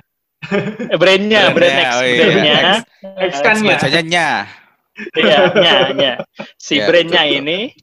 Eh, 0.47 0.97
brandnya, 1.01 1.49
brand 1.51 1.57
Brandnya, 1.57 1.89
X, 1.89 1.97
oh 1.97 2.05
iya, 2.05 2.23
brandnya. 2.23 2.59
X. 3.25 3.33
Kan 3.41 3.57
ya. 3.57 3.75
Bacanya 3.75 4.01
nya. 4.05 4.29
Iya, 5.17 5.39
nya, 5.53 5.75
nya. 5.93 6.13
Si 6.57 6.77
Ya, 6.77 6.85
brandnya 6.89 7.23
ini, 7.25 7.73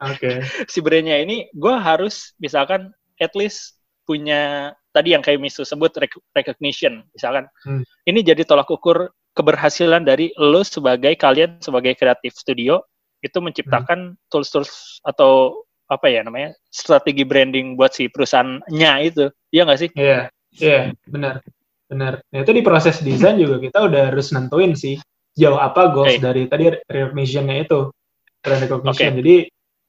Oke. 0.00 0.44
si 0.68 0.78
brandnya 0.84 1.16
ini, 1.20 1.48
gue 1.52 1.74
harus 1.76 2.36
misalkan 2.40 2.92
at 3.20 3.32
least 3.36 3.80
punya 4.04 4.72
tadi 4.92 5.16
yang 5.16 5.24
kayak 5.24 5.40
Misu 5.40 5.64
sebut 5.64 5.92
rec- 5.96 6.24
recognition, 6.36 7.04
misalkan. 7.16 7.48
Hmm. 7.64 7.84
Ini 8.04 8.20
jadi 8.24 8.44
tolak 8.44 8.68
ukur 8.68 9.12
keberhasilan 9.32 10.04
dari 10.04 10.32
lo 10.36 10.60
sebagai 10.64 11.16
kalian 11.16 11.60
sebagai 11.64 11.96
kreatif 11.96 12.36
studio 12.36 12.84
itu 13.24 13.38
menciptakan 13.40 14.18
tools-tools 14.28 15.00
atau 15.06 15.64
apa 15.88 16.08
ya 16.08 16.24
namanya 16.24 16.52
strategi 16.68 17.24
branding 17.24 17.76
buat 17.76 17.92
si 17.92 18.08
perusahaannya 18.08 18.92
itu, 19.04 19.28
iya 19.52 19.62
nggak 19.64 19.80
sih? 19.80 19.90
Iya, 19.96 20.20
iya, 20.56 20.78
benar. 21.08 21.40
Benar. 21.92 22.24
Nah, 22.24 22.38
itu 22.40 22.52
di 22.56 22.62
proses 22.64 22.96
desain 23.04 23.36
juga 23.36 23.60
kita 23.60 23.84
udah 23.84 24.08
harus 24.08 24.32
nentuin 24.32 24.72
sih 24.72 24.96
jauh 25.36 25.60
apa 25.60 25.92
goals 25.92 26.16
Oke. 26.16 26.24
dari 26.24 26.48
tadi 26.48 26.72
recognition-nya 26.88 27.68
itu. 27.68 27.92
Brand 28.40 28.60
recognition. 28.64 29.12
Oke. 29.12 29.18
Jadi 29.20 29.36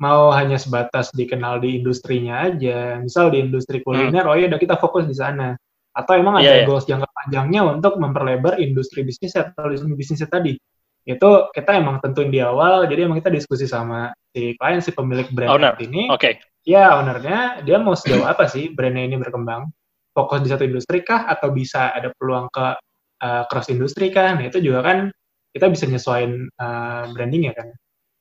mau 0.04 0.36
hanya 0.36 0.60
sebatas 0.60 1.16
dikenal 1.16 1.64
di 1.64 1.80
industrinya 1.80 2.44
aja. 2.52 3.00
Misal 3.00 3.32
di 3.32 3.40
industri 3.40 3.80
kuliner, 3.80 4.28
oh 4.28 4.36
ya 4.36 4.52
udah 4.52 4.60
kita 4.60 4.76
fokus 4.76 5.08
di 5.08 5.16
sana. 5.16 5.56
Atau 5.96 6.20
emang 6.20 6.36
Hmm. 6.36 6.44
Iya, 6.44 6.52
ada 6.52 6.60
iya. 6.60 6.68
goals 6.68 6.86
jangka 6.90 7.08
panjangnya 7.08 7.62
untuk 7.70 7.94
memperlebar 8.02 8.60
industri 8.60 9.08
bisnis 9.08 9.38
atau 9.40 9.72
bisnisnya 9.72 10.28
tadi. 10.28 10.60
Itu 11.04 11.52
kita 11.52 11.76
emang 11.80 12.00
tentuin 12.00 12.32
di 12.32 12.40
awal, 12.40 12.88
jadi 12.88 13.08
emang 13.08 13.20
kita 13.20 13.32
diskusi 13.32 13.68
sama 13.68 14.12
si 14.32 14.56
klien, 14.56 14.80
si 14.80 14.92
pemilik 14.96 15.28
brand 15.30 15.52
Owner. 15.52 15.76
ini 15.84 16.08
Oke, 16.08 16.40
ya 16.64 16.96
ownernya 16.96 17.62
dia 17.68 17.78
mau 17.78 17.92
sejauh 17.92 18.24
apa 18.24 18.48
sih 18.48 18.72
brandnya 18.72 19.12
ini 19.12 19.20
berkembang 19.20 19.68
fokus 20.13 20.39
di 20.46 20.50
satu 20.53 20.63
industri 20.63 21.01
kah? 21.01 21.25
Atau 21.27 21.51
bisa 21.51 21.91
ada 21.91 22.13
peluang 22.15 22.48
ke 22.53 22.77
uh, 23.22 23.43
cross 23.50 23.67
industri 23.74 24.13
kah? 24.13 24.38
Nah 24.38 24.48
itu 24.48 24.62
juga 24.63 24.86
kan 24.86 24.98
kita 25.53 25.70
bisa 25.70 25.86
nyesuaiin 25.89 26.48
uh, 26.58 27.10
branding 27.12 27.50
ya 27.50 27.53
kan? 27.58 27.67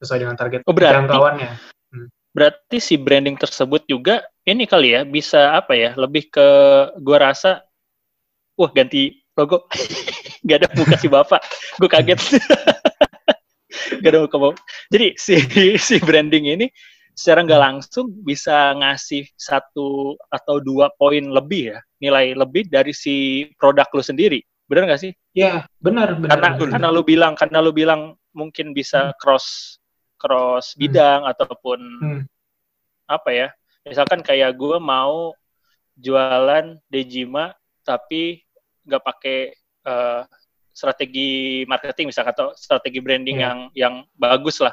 Sesuai 0.03 0.19
dengan 0.27 0.37
target 0.37 0.67
Oh, 0.67 0.75
berarti- 0.75 1.07
jangkauannya. 1.07 1.53
Berarti 2.33 2.81
si 2.81 2.97
branding 2.97 3.37
tersebut 3.37 3.85
juga 3.85 4.25
ini 4.49 4.65
kali 4.65 4.97
ya 4.97 5.05
bisa 5.05 5.53
apa 5.53 5.77
ya 5.77 5.93
lebih 6.01 6.33
ke 6.33 6.49
gua 7.05 7.29
rasa 7.29 7.61
wah 8.57 8.73
ganti 8.73 9.21
logo. 9.37 9.69
Gak 10.49 10.65
ada 10.65 10.69
muka 10.75 10.97
si 10.99 11.07
bapak. 11.07 11.39
Gue 11.79 11.87
kaget. 11.87 12.19
Gak 14.03 14.11
ada 14.11 14.25
muka 14.25 14.37
bapak. 14.41 14.59
Jadi 14.91 15.15
si 15.21 15.37
si 15.87 15.97
branding 16.03 16.51
ini 16.51 16.67
secara 17.13 17.45
nggak 17.45 17.63
langsung 17.63 18.09
bisa 18.25 18.73
ngasih 18.73 19.29
satu 19.37 20.17
atau 20.33 20.57
dua 20.59 20.89
poin 20.97 21.21
lebih 21.21 21.77
ya 21.77 21.79
nilai 22.01 22.33
lebih 22.33 22.67
dari 22.73 22.91
si 22.97 23.47
produk 23.61 23.85
lu 23.93 24.01
sendiri 24.01 24.41
benar 24.65 24.89
nggak 24.89 25.03
sih 25.05 25.13
ya 25.37 25.69
benar 25.79 26.17
benar 26.17 26.31
karena 26.37 26.49
benar. 26.57 26.71
karena 26.73 26.89
lu 26.89 27.03
bilang 27.05 27.33
karena 27.37 27.59
lu 27.61 27.71
bilang 27.71 28.01
mungkin 28.33 28.73
bisa 28.73 29.13
cross 29.21 29.77
cross 30.17 30.73
bidang 30.75 31.29
ataupun 31.29 31.79
Hmm. 32.01 32.23
apa 33.05 33.31
ya 33.31 33.49
misalkan 33.85 34.25
kayak 34.25 34.57
gue 34.57 34.79
mau 34.81 35.37
jualan 35.99 36.81
Dejima 36.89 37.53
tapi 37.85 38.41
nggak 38.89 39.03
pakai 39.05 39.39
eh, 39.83 40.23
strategi 40.73 41.63
marketing 41.69 42.09
misalkan 42.09 42.33
atau 42.33 42.57
strategi 42.57 43.03
branding 43.05 43.37
Iya. 43.37 43.45
yang 43.45 43.59
yang 43.77 43.95
bagus 44.17 44.63
lah 44.63 44.73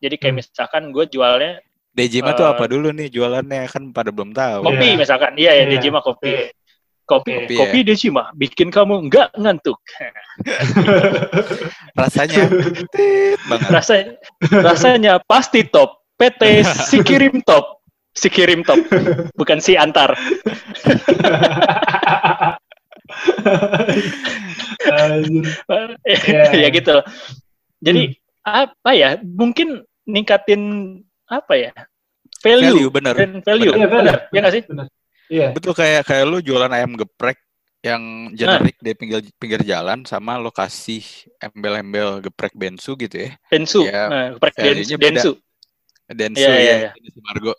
jadi 0.00 0.16
kayak 0.16 0.32
Hmm. 0.32 0.40
misalkan 0.40 0.82
gue 0.94 1.04
jualnya 1.10 1.60
Dejima 1.96 2.30
tuh 2.30 2.44
Eh, 2.44 2.52
apa 2.52 2.64
dulu 2.66 2.92
nih 2.92 3.08
jualannya 3.08 3.64
kan 3.66 3.88
pada 3.90 4.12
belum 4.12 4.30
tahu. 4.30 4.60
kopi 4.62 4.86
Iya. 4.86 4.96
misalkan 4.96 5.32
iya 5.34 5.52
ya 5.54 5.64
Iya. 5.64 5.72
Dejima 5.72 5.98
kopi 5.98 6.52
kopi 7.02 7.30
Kopi, 7.38 7.54
kopi 7.56 7.78
Dejima 7.82 8.28
bikin 8.34 8.68
kamu 8.68 9.08
nggak 9.08 9.32
ngantuk 9.34 9.78
Rasanya 11.98 12.44
banget. 13.46 13.70
rasanya 13.70 14.06
rasanya 14.52 15.12
pasti 15.22 15.64
top 15.64 16.04
PT 16.16 16.42
si 16.84 17.00
kirim 17.00 17.40
top 17.40 17.80
si 18.12 18.28
kirim 18.28 18.60
top 18.60 18.76
bukan 19.32 19.56
si 19.56 19.72
antar. 19.74 20.12
Iya. 26.06 26.42
ya 26.54 26.68
gitu 26.70 26.90
loh. 26.92 27.04
jadi 27.78 28.14
apa 28.42 28.90
ya 28.92 29.10
mungkin 29.22 29.82
ningkatin 30.04 30.62
apa 31.26 31.52
ya 31.54 31.72
Value 32.42 32.62
value, 32.62 32.90
bener. 32.92 33.14
brand 33.16 33.36
value 33.42 33.72
Iya, 33.72 33.76
value. 33.76 33.90
benar 33.90 34.16
ya 34.30 34.38
nggak 34.40 34.54
sih 34.54 34.62
Iya. 35.26 35.50
Betul 35.50 35.74
kayak 35.74 36.06
kayak 36.06 36.22
lu 36.22 36.38
jualan 36.38 36.70
ayam 36.70 36.94
geprek 36.94 37.42
yang 37.82 38.30
generik 38.30 38.78
di 38.78 38.94
pinggir 38.94 39.26
pinggir 39.34 39.58
jalan 39.66 40.06
sama 40.06 40.38
lokasi 40.38 41.02
embel-embel 41.42 42.22
geprek 42.22 42.54
bensu 42.54 42.94
gitu 42.94 43.26
ya. 43.26 43.30
Densu 43.50 43.82
Iya, 43.90 44.02
nah, 44.06 44.26
geprek 44.38 44.54
Densu, 44.54 44.94
beda. 44.94 45.22
Densu. 46.14 46.38
Iya, 46.38 46.46
iya, 46.46 46.62
ya, 46.62 46.76
iya. 46.78 46.90
Densu 46.94 47.18
Margo. 47.26 47.54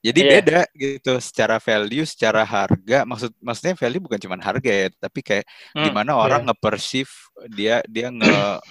Jadi 0.00 0.20
Iya. 0.22 0.30
beda 0.30 0.60
gitu 0.72 1.12
secara 1.18 1.58
value, 1.58 2.06
secara 2.06 2.46
harga. 2.46 2.98
Maksud 3.02 3.30
maksudnya 3.42 3.74
value 3.74 4.02
bukan 4.06 4.18
cuma 4.22 4.36
harga 4.38 4.70
ya, 4.70 4.88
tapi 4.94 5.20
kayak 5.20 5.44
Hmm, 5.74 5.90
gimana 5.90 6.14
orang 6.14 6.46
nge-perceive 6.46 7.10
dia 7.50 7.82
dia 7.90 8.14
nge 8.14 8.62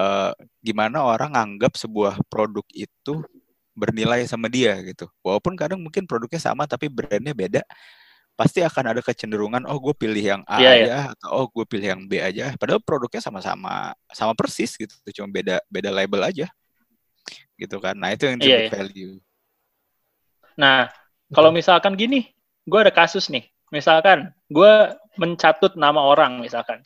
eh, 0.00 0.30
gimana 0.64 1.04
orang 1.04 1.32
anggap 1.36 1.76
sebuah 1.76 2.16
produk 2.32 2.64
itu 2.72 3.20
bernilai 3.76 4.24
sama 4.28 4.48
dia 4.48 4.76
gitu. 4.84 5.08
Walaupun 5.24 5.54
kadang 5.60 5.80
mungkin 5.80 6.04
produknya 6.08 6.40
sama 6.42 6.64
tapi 6.68 6.88
brandnya 6.92 7.32
beda, 7.36 7.62
pasti 8.36 8.60
akan 8.64 8.84
ada 8.96 9.00
kecenderungan 9.04 9.62
oh 9.68 9.76
gue 9.80 9.94
pilih 9.96 10.24
yang 10.24 10.42
A 10.48 10.58
Iya, 10.60 10.72
iya. 10.72 10.84
aja 10.84 10.96
atau 11.16 11.28
oh 11.32 11.46
gue 11.52 11.64
pilih 11.68 11.88
yang 11.92 12.02
B 12.08 12.20
aja. 12.20 12.52
Padahal 12.60 12.80
produknya 12.84 13.20
sama-sama 13.20 13.92
sama 14.12 14.32
persis 14.36 14.72
gitu, 14.76 14.92
cuma 15.16 15.28
beda 15.30 15.60
beda 15.68 15.90
label 15.92 16.22
aja 16.24 16.46
gitu 17.60 17.76
kan. 17.84 17.94
Nah 17.96 18.10
itu 18.16 18.24
yang 18.28 18.40
Iya, 18.40 18.44
disebut 18.44 18.64
iya. 18.66 18.72
value. 18.72 19.14
nah 20.56 20.92
kalau 21.32 21.50
misalkan 21.54 21.94
gini 21.96 22.28
gue 22.68 22.78
ada 22.78 22.92
kasus 22.92 23.32
nih 23.32 23.48
misalkan 23.72 24.28
gue 24.50 24.72
mencatut 25.16 25.72
nama 25.78 26.00
orang 26.04 26.40
misalkan 26.42 26.82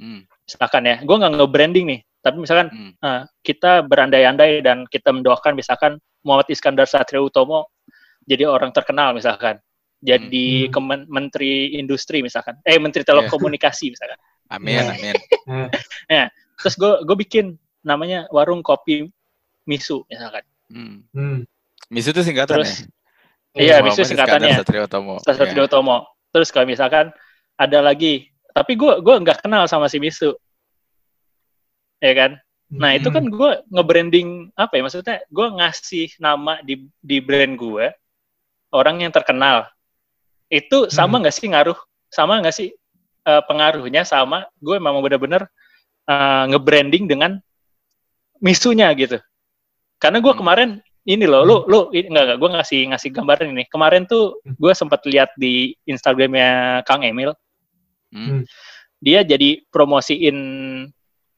Hmm, 0.00 0.26
misalkan 0.42 0.82
ya 0.82 0.96
gue 0.98 1.14
nggak 1.14 1.32
nge-branding 1.38 1.86
nih 1.86 2.00
tapi 2.22 2.38
misalkan 2.38 2.70
hmm, 2.70 2.92
eh, 2.96 3.22
kita 3.42 3.82
berandai-andai 3.82 4.62
dan 4.62 4.86
kita 4.86 5.10
mendoakan 5.10 5.52
misalkan 5.52 5.92
Muhammad 6.22 6.46
Iskandar 6.48 6.86
Satrio 6.86 7.26
Utomo 7.26 7.68
jadi 8.22 8.46
orang 8.46 8.70
terkenal 8.70 9.12
misalkan 9.12 9.58
jadi 9.98 10.66
Hmm. 10.66 10.72
kemen- 10.72 11.06
menteri 11.06 11.74
industri 11.74 12.22
misalkan 12.22 12.58
eh 12.62 12.74
menteri 12.74 13.02
telekomunikasi 13.02 13.90
misalkan 13.90 14.18
Amin, 14.48 14.76
Iya. 14.76 14.92
amin. 14.92 15.14
terus 16.58 16.74
gue 16.74 16.92
gue 17.02 17.16
bikin 17.18 17.56
namanya 17.82 18.26
warung 18.28 18.62
kopi 18.62 19.10
misu 19.64 20.06
misalkan 20.06 20.42
Hmm. 20.72 21.04
Hmm. 21.12 21.38
Misu 21.86 22.10
itu 22.10 22.24
singkatan 22.24 22.56
terus 22.56 22.88
ya. 23.52 23.60
iya 23.60 23.74
misu 23.78 24.00
Muhammad 24.00 24.08
singkatannya 24.08 24.52
Satrio 24.56 24.82
Utomo. 24.86 25.14
Satrio 25.20 25.52
Ya. 25.52 25.66
Utomo 25.66 25.96
terus 26.30 26.48
kalau 26.48 26.64
misalkan 26.64 27.12
ada 27.54 27.78
lagi 27.78 28.32
tapi 28.50 28.72
gue 28.74 28.92
gue 28.98 29.14
nggak 29.18 29.44
kenal 29.44 29.66
sama 29.66 29.86
si 29.86 29.98
Misu 29.98 30.32
ya 32.02 32.12
kan? 32.18 32.30
Nah 32.72 32.96
itu 32.96 33.12
kan 33.12 33.28
gue 33.28 33.50
nge-branding 33.68 34.50
apa 34.56 34.80
ya 34.80 34.82
maksudnya 34.82 35.18
gue 35.28 35.46
ngasih 35.60 36.08
nama 36.18 36.58
di 36.64 36.88
di 37.04 37.20
brand 37.20 37.54
gue 37.54 37.92
orang 38.72 39.04
yang 39.06 39.12
terkenal. 39.14 39.68
Itu 40.50 40.88
sama 40.90 41.20
nggak 41.22 41.36
sih 41.36 41.48
ngaruh? 41.52 41.76
Sama 42.10 42.40
nggak 42.42 42.56
sih 42.56 42.72
eh, 43.28 43.42
pengaruhnya 43.46 44.02
sama 44.02 44.48
gue 44.58 44.76
memang 44.80 45.04
benar-benar 45.04 45.46
eh, 46.08 46.44
nge-branding 46.50 47.06
dengan 47.06 47.38
misunya 48.42 48.90
gitu. 48.98 49.20
Karena 50.02 50.18
gue 50.18 50.32
Hmm. 50.34 50.40
kemarin 50.42 50.70
ini 51.06 51.26
loh 51.26 51.42
lu 51.46 51.56
lu 51.68 51.80
ini, 51.92 52.08
enggak 52.10 52.24
enggak 52.24 52.38
gue 52.40 52.50
ngasih 52.56 52.80
ngasih 52.90 53.10
gambaran 53.12 53.48
ini. 53.52 53.64
Kemarin 53.68 54.08
tuh 54.08 54.40
gue 54.48 54.72
sempat 54.72 55.04
lihat 55.06 55.30
di 55.36 55.76
Instagramnya 55.86 56.82
Kang 56.88 57.04
Emil. 57.04 57.36
Hmm. 58.12 58.44
dia 59.02 59.24
jadi 59.24 59.64
promosiin 59.72 60.36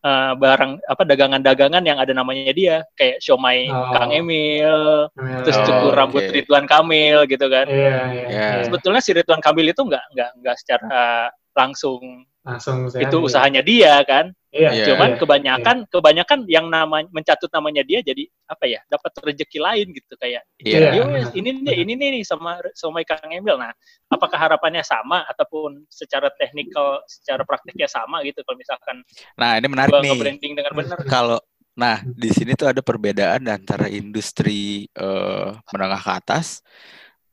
eh, 0.04 0.32
barang 0.36 0.72
apa 0.84 1.02
dagangan-dagangan 1.02 1.80
yang 1.80 1.96
ada 1.96 2.12
namanya 2.12 2.52
dia 2.52 2.84
kayak 2.92 3.18
Siomay 3.18 3.66
Oh. 3.66 3.88
Kang 3.90 4.12
Emil 4.12 5.08
terus 5.40 5.56
Oh, 5.56 5.64
cukur 5.64 5.90
oke. 5.90 5.98
rambut 5.98 6.24
Ridwan 6.28 6.64
Kamil 6.64 7.24
gitu 7.24 7.46
kan 7.48 7.64
Iya, 7.64 7.96
iya, 8.12 8.24
Ya. 8.28 8.46
iya. 8.54 8.62
sebetulnya 8.62 9.00
si 9.00 9.10
Ridwan 9.10 9.40
Kamil 9.40 9.66
itu 9.66 9.80
nggak 9.80 10.04
nggak 10.12 10.30
nggak 10.38 10.56
secara 10.56 11.04
langsung 11.52 12.28
Langsung 12.44 12.92
saya 12.92 13.02
itu 13.02 13.16
ambil. 13.16 13.26
usahanya 13.26 13.62
dia 13.62 13.96
kan 14.04 14.28
Iya, 14.54 14.70
Iya. 14.70 14.86
cuman 14.94 15.10
iya. 15.10 15.18
kebanyakan 15.18 15.76
kebanyakan 15.90 16.38
yang 16.46 16.66
nama 16.70 17.02
mencatut 17.10 17.50
namanya 17.50 17.82
dia 17.82 17.98
jadi 18.06 18.22
apa 18.46 18.64
ya 18.70 18.78
dapat 18.86 19.10
rezeki 19.26 19.58
lain 19.58 19.86
gitu 19.90 20.14
kayak 20.14 20.46
Iya. 20.62 20.78
Iya, 20.78 20.88
"Yo, 20.94 21.04
benar, 21.10 21.34
ini 21.34 21.50
nih 21.58 21.76
ini 21.82 21.92
nih 21.98 22.22
sama 22.22 22.62
sama 22.78 23.02
Kang 23.02 23.34
Emil 23.34 23.58
nah 23.58 23.74
apakah 24.06 24.38
harapannya 24.38 24.86
sama 24.86 25.26
ataupun 25.26 25.82
secara 25.90 26.30
teknikal 26.38 27.02
secara 27.10 27.42
praktiknya 27.42 27.90
sama 27.90 28.22
gitu 28.22 28.46
kalau 28.46 28.54
misalkan 28.54 29.02
Nah, 29.34 29.58
ini 29.58 29.66
menarik 29.66 29.90
nih. 29.98 30.10
nge-branding 30.14 30.52
dengan 30.54 30.72
benar 30.72 30.98
Kalau 31.10 31.38
nah 31.74 31.98
di 32.06 32.30
sini 32.30 32.54
tuh 32.54 32.70
ada 32.70 32.78
perbedaan 32.78 33.50
antara 33.50 33.90
industri 33.90 34.86
eh, 34.94 35.48
menengah 35.74 35.98
ke 35.98 36.12
atas 36.14 36.62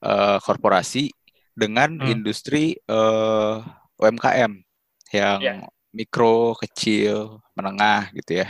eh, 0.01 0.41
korporasi 0.41 1.13
dengan 1.53 2.01
Hmm. 2.01 2.09
industri 2.09 2.73
eh, 2.81 3.55
UMKM 4.01 4.57
yang 5.13 5.37
Iya. 5.37 5.53
Mikro, 5.91 6.55
kecil, 6.59 7.39
menengah 7.55 8.09
gitu 8.15 8.41
ya. 8.43 8.47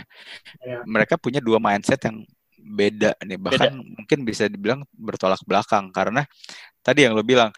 Iya. 0.62 0.86
Mereka 0.86 1.18
punya 1.18 1.38
dua 1.42 1.58
mindset 1.62 1.98
yang 2.06 2.22
beda 2.62 3.18
nih, 3.26 3.38
bahkan 3.42 3.74
mungkin 3.74 4.22
bisa 4.22 4.46
dibilang 4.46 4.86
bertolak 4.94 5.42
belakang 5.42 5.90
karena 5.90 6.22
tadi 6.82 7.02
yang 7.06 7.14
lo 7.18 7.22
bilang 7.26 7.50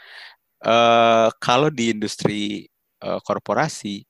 eh 0.64 1.28
kalau 1.40 1.68
di 1.68 1.92
industri 1.92 2.64
eh, 3.04 3.20
korporasi 3.24 4.00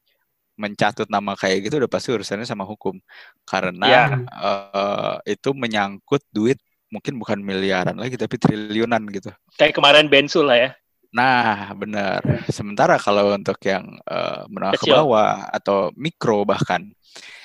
mencatut 0.55 1.11
nama 1.11 1.35
kayak 1.35 1.67
gitu 1.67 1.83
udah 1.83 1.91
pasti 1.91 2.15
urusannya 2.15 2.47
sama 2.47 2.63
hukum 2.63 2.95
karena 3.43 3.87
Iya. 3.91 4.05
eh, 4.23 5.35
itu 5.35 5.51
menyangkut 5.51 6.23
duit 6.31 6.63
mungkin 6.95 7.19
bukan 7.19 7.43
miliaran 7.43 7.99
lagi 7.99 8.15
tapi 8.15 8.39
triliunan 8.39 9.03
gitu. 9.11 9.35
kayak 9.59 9.75
kemarin 9.75 10.07
Bensul 10.07 10.47
lah 10.47 10.59
ya 10.63 10.71
Nah, 11.15 11.71
benar. 11.73 12.19
Sementara 12.51 12.99
kalau 12.99 13.31
untuk 13.31 13.57
yang 13.63 13.87
eh, 14.03 14.41
menengah 14.51 14.75
ke 14.75 14.87
bawah 14.91 15.47
atau 15.49 15.95
mikro 15.95 16.43
bahkan 16.43 16.91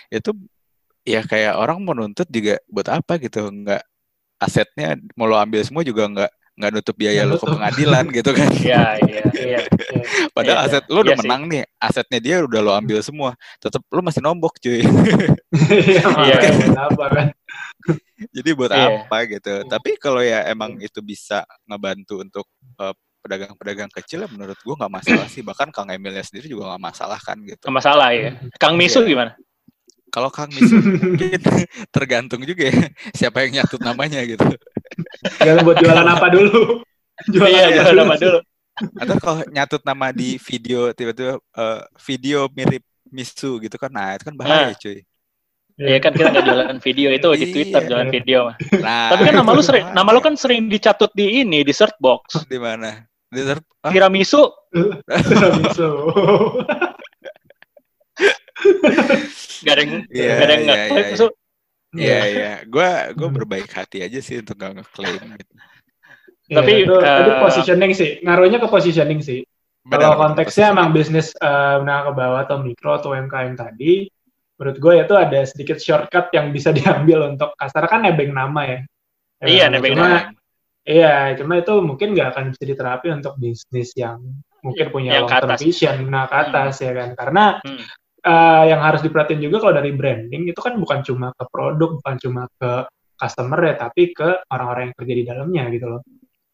itu 0.09 0.33
ya 1.05 1.21
kayak 1.21 1.53
orang 1.53 1.77
mau 1.79 1.93
nuntut 1.93 2.25
juga 2.27 2.57
buat 2.65 2.89
apa 2.89 3.21
gitu, 3.21 3.45
nggak 3.45 3.85
asetnya 4.41 4.97
mau 5.13 5.29
lo 5.29 5.37
ambil 5.37 5.61
semua 5.61 5.85
juga 5.85 6.09
nggak 6.09 6.31
nggak 6.59 6.71
nutup 6.75 6.95
biaya 6.97 7.23
lo 7.23 7.37
ke 7.37 7.45
pengadilan 7.45 8.05
gitu 8.17 8.31
kan. 8.33 8.49
iya 8.51 8.83
iya 8.99 9.25
iya 9.37 9.59
Padahal 10.35 10.59
Iya, 10.59 10.67
aset 10.67 10.83
lo 10.89 10.99
udah 10.99 11.13
iya 11.13 11.15
sih. 11.15 11.21
menang 11.23 11.41
nih, 11.45 11.63
asetnya 11.77 12.19
dia 12.19 12.35
udah 12.43 12.59
lo 12.59 12.71
ambil 12.73 12.99
semua, 12.99 13.31
tetap 13.61 13.79
lo 13.87 14.01
masih 14.01 14.19
nombok 14.19 14.57
cuy. 14.57 14.81
Iya, 15.69 16.03
Iya. 16.03 16.39
apa 16.75 17.05
kan? 17.09 17.27
Jadi 18.33 18.49
buat 18.53 18.71
Iya. 18.71 19.05
apa 19.05 19.17
gitu. 19.29 19.53
Tapi 19.65 19.89
kalau 19.97 20.19
ya 20.19 20.43
emang 20.45 20.75
itu 20.79 20.99
bisa 20.99 21.45
ngebantu 21.63 22.19
untuk 22.19 22.45
eh, 22.75 22.95
pedagang-pedagang 23.19 23.91
kecil 23.91 24.23
ya 24.23 24.29
menurut 24.29 24.57
gua 24.59 24.75
nggak 24.79 24.93
masalah 24.93 25.27
sih. 25.27 25.41
Bahkan 25.41 25.69
Kang 25.69 25.87
Emilnya 25.87 26.21
sendiri 26.21 26.47
juga 26.47 26.71
nggak 26.71 26.83
masalah 26.83 27.19
kan 27.19 27.37
gitu. 27.41 27.59
nggak 27.61 27.75
masalah 27.75 28.09
ya 28.11 28.35
Kang 28.57 28.75
Misu 28.75 29.03
Iya. 29.03 29.09
gimana 29.09 29.31
Kalau 30.09 30.33
Kang 30.33 30.49
Misu 30.49 30.73
mungkin 30.81 31.37
tergantung 31.95 32.41
juga 32.41 32.65
ya 32.65 32.89
siapa 33.13 33.45
yang 33.45 33.61
nyatut 33.61 33.77
namanya 33.79 34.25
gitu. 34.25 34.41
Jangan 35.37 35.61
buat 35.61 35.77
jualan 35.77 36.07
apa 36.07 36.27
dulu? 36.29 36.81
Jualan 37.33 37.51
iya 37.51 37.67
apa 37.67 37.73
jualan 37.85 38.05
apa 38.05 38.15
dulu 38.17 38.39
Atau 38.95 39.15
kalau 39.19 39.37
nyatut 39.51 39.83
nama 39.83 40.09
di 40.09 40.39
video 40.39 40.89
tiba-tiba 40.91 41.35
eh, 41.35 41.81
video 42.01 42.47
mirip 42.49 42.81
Misu 43.09 43.57
gitu 43.59 43.75
kan, 43.75 43.89
nah 43.89 44.13
itu 44.13 44.23
kan 44.23 44.33
bahaya 44.33 44.71
cuy. 44.73 45.01
Iya 45.75 45.97
kan 45.97 46.11
kita 46.11 46.29
nggak 46.29 46.45
jualan 46.45 46.77
video 46.79 47.09
itu 47.09 47.27
di 47.33 47.39
Iya. 47.41 47.51
Twitter 47.51 47.81
jualan 47.85 48.09
video 48.09 48.39
mah. 48.45 48.55
Nah, 48.79 49.09
Tapi 49.09 49.21
kan 49.25 49.35
nama 49.35 49.51
lu 49.51 49.59
sering, 49.59 49.85
nama 49.91 50.09
lu 50.09 50.19
kan 50.19 50.35
sering 50.35 50.67
dicatut 50.67 51.09
di 51.11 51.41
ini 51.41 51.63
di 51.63 51.71
search 51.71 51.97
box. 51.97 52.45
di 52.45 52.59
mana? 52.61 53.08
Ter- 53.29 53.61
ah, 53.85 53.91
Tiramisu, 53.93 54.41
Tiramisu. 55.05 55.89
gak 59.61 59.73
ada 59.77 59.81
yang, 59.85 59.93
Iya, 60.09 60.29
gak 60.33 60.45
ada 60.45 60.53
yang 60.53 60.63
iya, 60.65 60.83
iya. 60.89 61.27
Iya 61.89 62.19
iya, 62.29 62.51
gue 62.69 62.89
gue 63.17 63.27
Hmm. 63.29 63.37
berbaik 63.37 63.69
hati 63.73 64.05
aja 64.05 64.21
sih 64.21 64.41
untuk 64.41 64.61
gak 64.61 64.77
ngeklaim 64.77 65.23
gitu. 65.41 65.53
Tapi, 66.49 66.71
Iya, 66.73 66.85
itu, 66.85 66.95
itu 66.97 67.31
eh, 67.33 67.39
positioning 67.41 67.91
sih. 67.93 68.11
Ngaruhnya 68.25 68.57
ke 68.57 68.67
positioning 68.69 69.21
sih. 69.21 69.45
Benar, 69.85 70.13
Kalau 70.13 70.15
konteksnya 70.17 70.69
posisi. 70.69 70.75
emang 70.77 70.87
bisnis 70.93 71.27
eh, 71.37 71.75
menengah 71.81 72.03
ke 72.09 72.11
bawah 72.13 72.39
atau 72.45 72.57
mikro 72.61 72.91
atau 72.97 73.13
UMKM 73.13 73.53
tadi, 73.53 74.05
menurut 74.57 74.77
gue 74.77 74.93
itu 75.01 75.13
ada 75.17 75.39
sedikit 75.45 75.77
shortcut 75.77 76.29
yang 76.33 76.49
bisa 76.49 76.69
diambil 76.77 77.29
untuk 77.33 77.53
kasar 77.57 77.85
kan 77.85 78.01
nebeng 78.05 78.33
nama 78.33 78.61
ya. 78.65 78.79
Iya, 79.45 79.65
nebeng 79.69 79.93
nama. 79.97 80.33
Iya, 80.89 81.37
cuma 81.37 81.61
itu 81.61 81.73
mungkin 81.85 82.17
nggak 82.17 82.33
akan 82.33 82.43
bisa 82.49 82.63
diterapi 82.65 83.07
untuk 83.13 83.37
bisnis 83.37 83.93
yang 83.93 84.25
mungkin 84.65 84.89
punya 84.89 85.21
Yang 85.21 85.25
long 85.29 85.37
term 85.37 85.49
vision, 85.61 85.95
nah 86.09 86.25
ke 86.25 86.35
atas 86.49 86.81
ya 86.81 86.91
kan. 86.97 87.09
Karena 87.13 87.43
Hmm. 87.61 87.85
eh, 88.25 88.63
yang 88.73 88.81
harus 88.81 89.05
diperhatiin 89.05 89.39
juga 89.39 89.61
kalau 89.61 89.77
dari 89.77 89.93
branding 89.93 90.49
itu 90.49 90.59
kan 90.59 90.75
bukan 90.81 91.05
cuma 91.05 91.29
ke 91.37 91.45
produk, 91.53 92.01
bukan 92.01 92.15
cuma 92.17 92.43
ke 92.57 92.89
customer 93.15 93.59
ya, 93.69 93.75
tapi 93.77 94.11
ke 94.11 94.43
orang-orang 94.49 94.89
yang 94.89 94.95
kerja 94.97 95.13
di 95.13 95.23
dalamnya 95.23 95.63
gitu 95.71 95.87
loh 95.87 96.01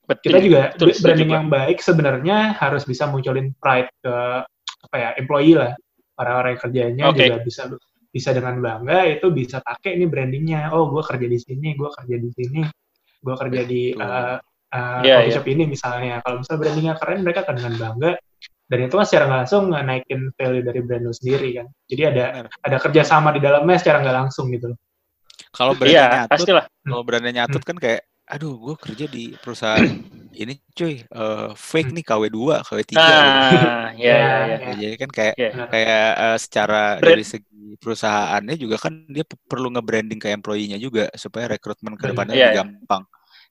Betul. 0.06 0.30
kita 0.30 0.38
juga 0.42 0.62
betul, 0.78 0.88
branding 1.02 1.30
gua. 1.30 1.38
yang 1.42 1.48
baik 1.50 1.78
sebenarnya 1.82 2.38
harus 2.62 2.84
bisa 2.86 3.10
munculin 3.10 3.58
pride 3.58 3.90
ke 4.06 4.16
apa 4.86 4.96
ya 5.02 5.10
employee 5.18 5.58
lah 5.58 5.74
orang-orang 6.22 6.50
yang 6.54 6.62
kerjanya 6.62 7.04
Oke. 7.10 7.26
juga 7.26 7.38
bisa 7.42 7.62
bisa 8.14 8.30
dengan 8.32 8.62
bangga 8.62 9.10
itu 9.10 9.28
bisa 9.34 9.58
pakai 9.66 9.98
nih 9.98 10.08
brandingnya 10.08 10.70
oh 10.72 10.94
gue 10.94 11.02
kerja 11.02 11.26
di 11.26 11.40
sini 11.42 11.74
gue 11.74 11.90
kerja 11.90 12.16
di 12.22 12.30
sini 12.32 12.62
gue 13.26 13.36
kerja 13.42 13.62
di 13.66 13.82
uh, 13.98 14.38
uh, 14.38 15.02
Iya, 15.02 15.26
coffee 15.26 15.26
iya. 15.26 15.34
shop 15.34 15.46
ini 15.50 15.64
misalnya 15.66 16.22
kalau 16.22 16.46
misalnya 16.46 16.60
brandingnya 16.62 16.94
keren 17.02 17.20
mereka 17.26 17.40
akan 17.42 17.56
dengan 17.58 17.74
bangga 17.82 18.12
dan 18.66 18.78
itu 18.82 18.94
kan 18.98 19.06
secara 19.06 19.24
nggak 19.26 19.40
langsung 19.46 19.64
naikin 19.74 20.22
value 20.38 20.64
dari 20.66 20.80
brand 20.86 21.04
lo 21.06 21.14
sendiri 21.14 21.50
kan 21.58 21.68
jadi 21.90 22.02
ada 22.14 22.24
Benar. 22.46 22.46
ada 22.66 22.78
kerjasama 22.82 23.30
di 23.34 23.42
dalamnya 23.42 23.78
secara 23.82 23.98
nggak 24.06 24.18
langsung 24.26 24.48
gitu 24.54 24.74
loh 24.74 24.80
Kalau 25.56 25.72
brandnya 25.76 25.96
Iya, 25.96 26.06
nyatut, 26.20 26.32
pastilah. 26.36 26.66
kalau 26.84 27.04
brandnya 27.08 27.34
nyatut 27.44 27.64
kan 27.64 27.78
kayak, 27.80 28.02
aduh, 28.28 28.56
gue 28.60 28.76
kerja 28.76 29.06
di 29.08 29.24
perusahaan 29.40 29.88
ini 30.44 30.54
cuy, 30.78 30.94
eh, 31.04 31.48
fake 31.56 31.90
nih 31.96 32.04
KW2, 32.08 32.62
KW3 32.68 32.92
gitu. 32.94 33.00
Nah, 33.02 33.92
iya, 33.98 34.14
iya, 34.16 34.36
iya. 34.48 34.58
Ya, 34.66 34.74
Jadi 34.82 34.96
kan 35.02 35.10
kayak 35.18 35.34
Iya. 35.40 35.50
benar. 35.54 35.68
kayak 35.74 36.08
eh, 36.24 36.38
secara 36.44 36.82
Brand- 37.00 37.04
dari 37.16 37.24
segi 37.26 37.60
perusahaannya 37.82 38.56
juga 38.60 38.76
kan 38.80 38.94
dia 39.12 39.24
pe- 39.28 39.40
perlu 39.52 39.68
nge-branding 39.76 40.20
ke 40.22 40.30
employee-nya 40.32 40.78
juga 40.80 41.04
supaya 41.16 41.46
rekrutmen 41.52 41.96
ke 42.00 42.06
Iya. 42.06 42.10
depannya 42.12 42.34
Iya, 42.36 42.40
lebih 42.44 42.54
iya. 42.54 42.60
gampang. 42.64 43.04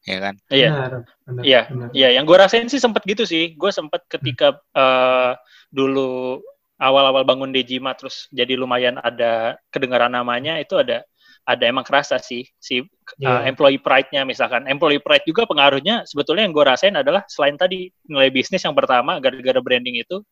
Ya 0.04 0.18
kan? 0.20 0.34
Iya. 0.52 0.68
Benar, 0.68 0.90
benar, 1.24 1.42
Iya. 1.44 1.60
Iya, 1.96 2.08
yang 2.20 2.24
gue 2.28 2.36
rasain 2.36 2.68
sih 2.68 2.80
sempet 2.80 3.02
gitu 3.08 3.24
sih. 3.24 3.56
Gue 3.56 3.70
sempet 3.72 4.04
ketika 4.08 4.46
eh, 4.76 5.32
dulu 5.72 6.40
awal-awal 6.76 7.22
bangun 7.24 7.50
Dejima 7.54 7.94
terus 7.96 8.26
jadi 8.34 8.58
lumayan 8.58 8.98
ada 9.00 9.56
kedengaran 9.70 10.10
namanya 10.12 10.58
itu 10.60 10.74
ada 10.76 11.06
ada 11.44 11.64
emang 11.68 11.84
kerasa 11.84 12.16
sih 12.16 12.48
si 12.56 12.80
uh, 12.80 12.84
Iya. 13.20 13.52
employee 13.52 13.76
pride-nya 13.80 14.24
misalkan. 14.24 14.64
Employee 14.64 15.04
pride 15.04 15.28
juga 15.28 15.44
pengaruhnya 15.44 16.08
sebetulnya 16.08 16.48
yang 16.48 16.56
gue 16.56 16.64
rasain 16.64 16.96
adalah 16.96 17.20
selain 17.28 17.54
tadi 17.60 17.92
nilai 18.08 18.32
bisnis 18.32 18.64
yang 18.64 18.72
pertama 18.72 19.20
gara-gara 19.20 19.60
branding 19.60 20.00
itu, 20.00 20.24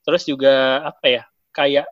terus 0.00 0.24
juga 0.24 0.80
apa 0.88 1.06
ya 1.06 1.22
kayak 1.52 1.84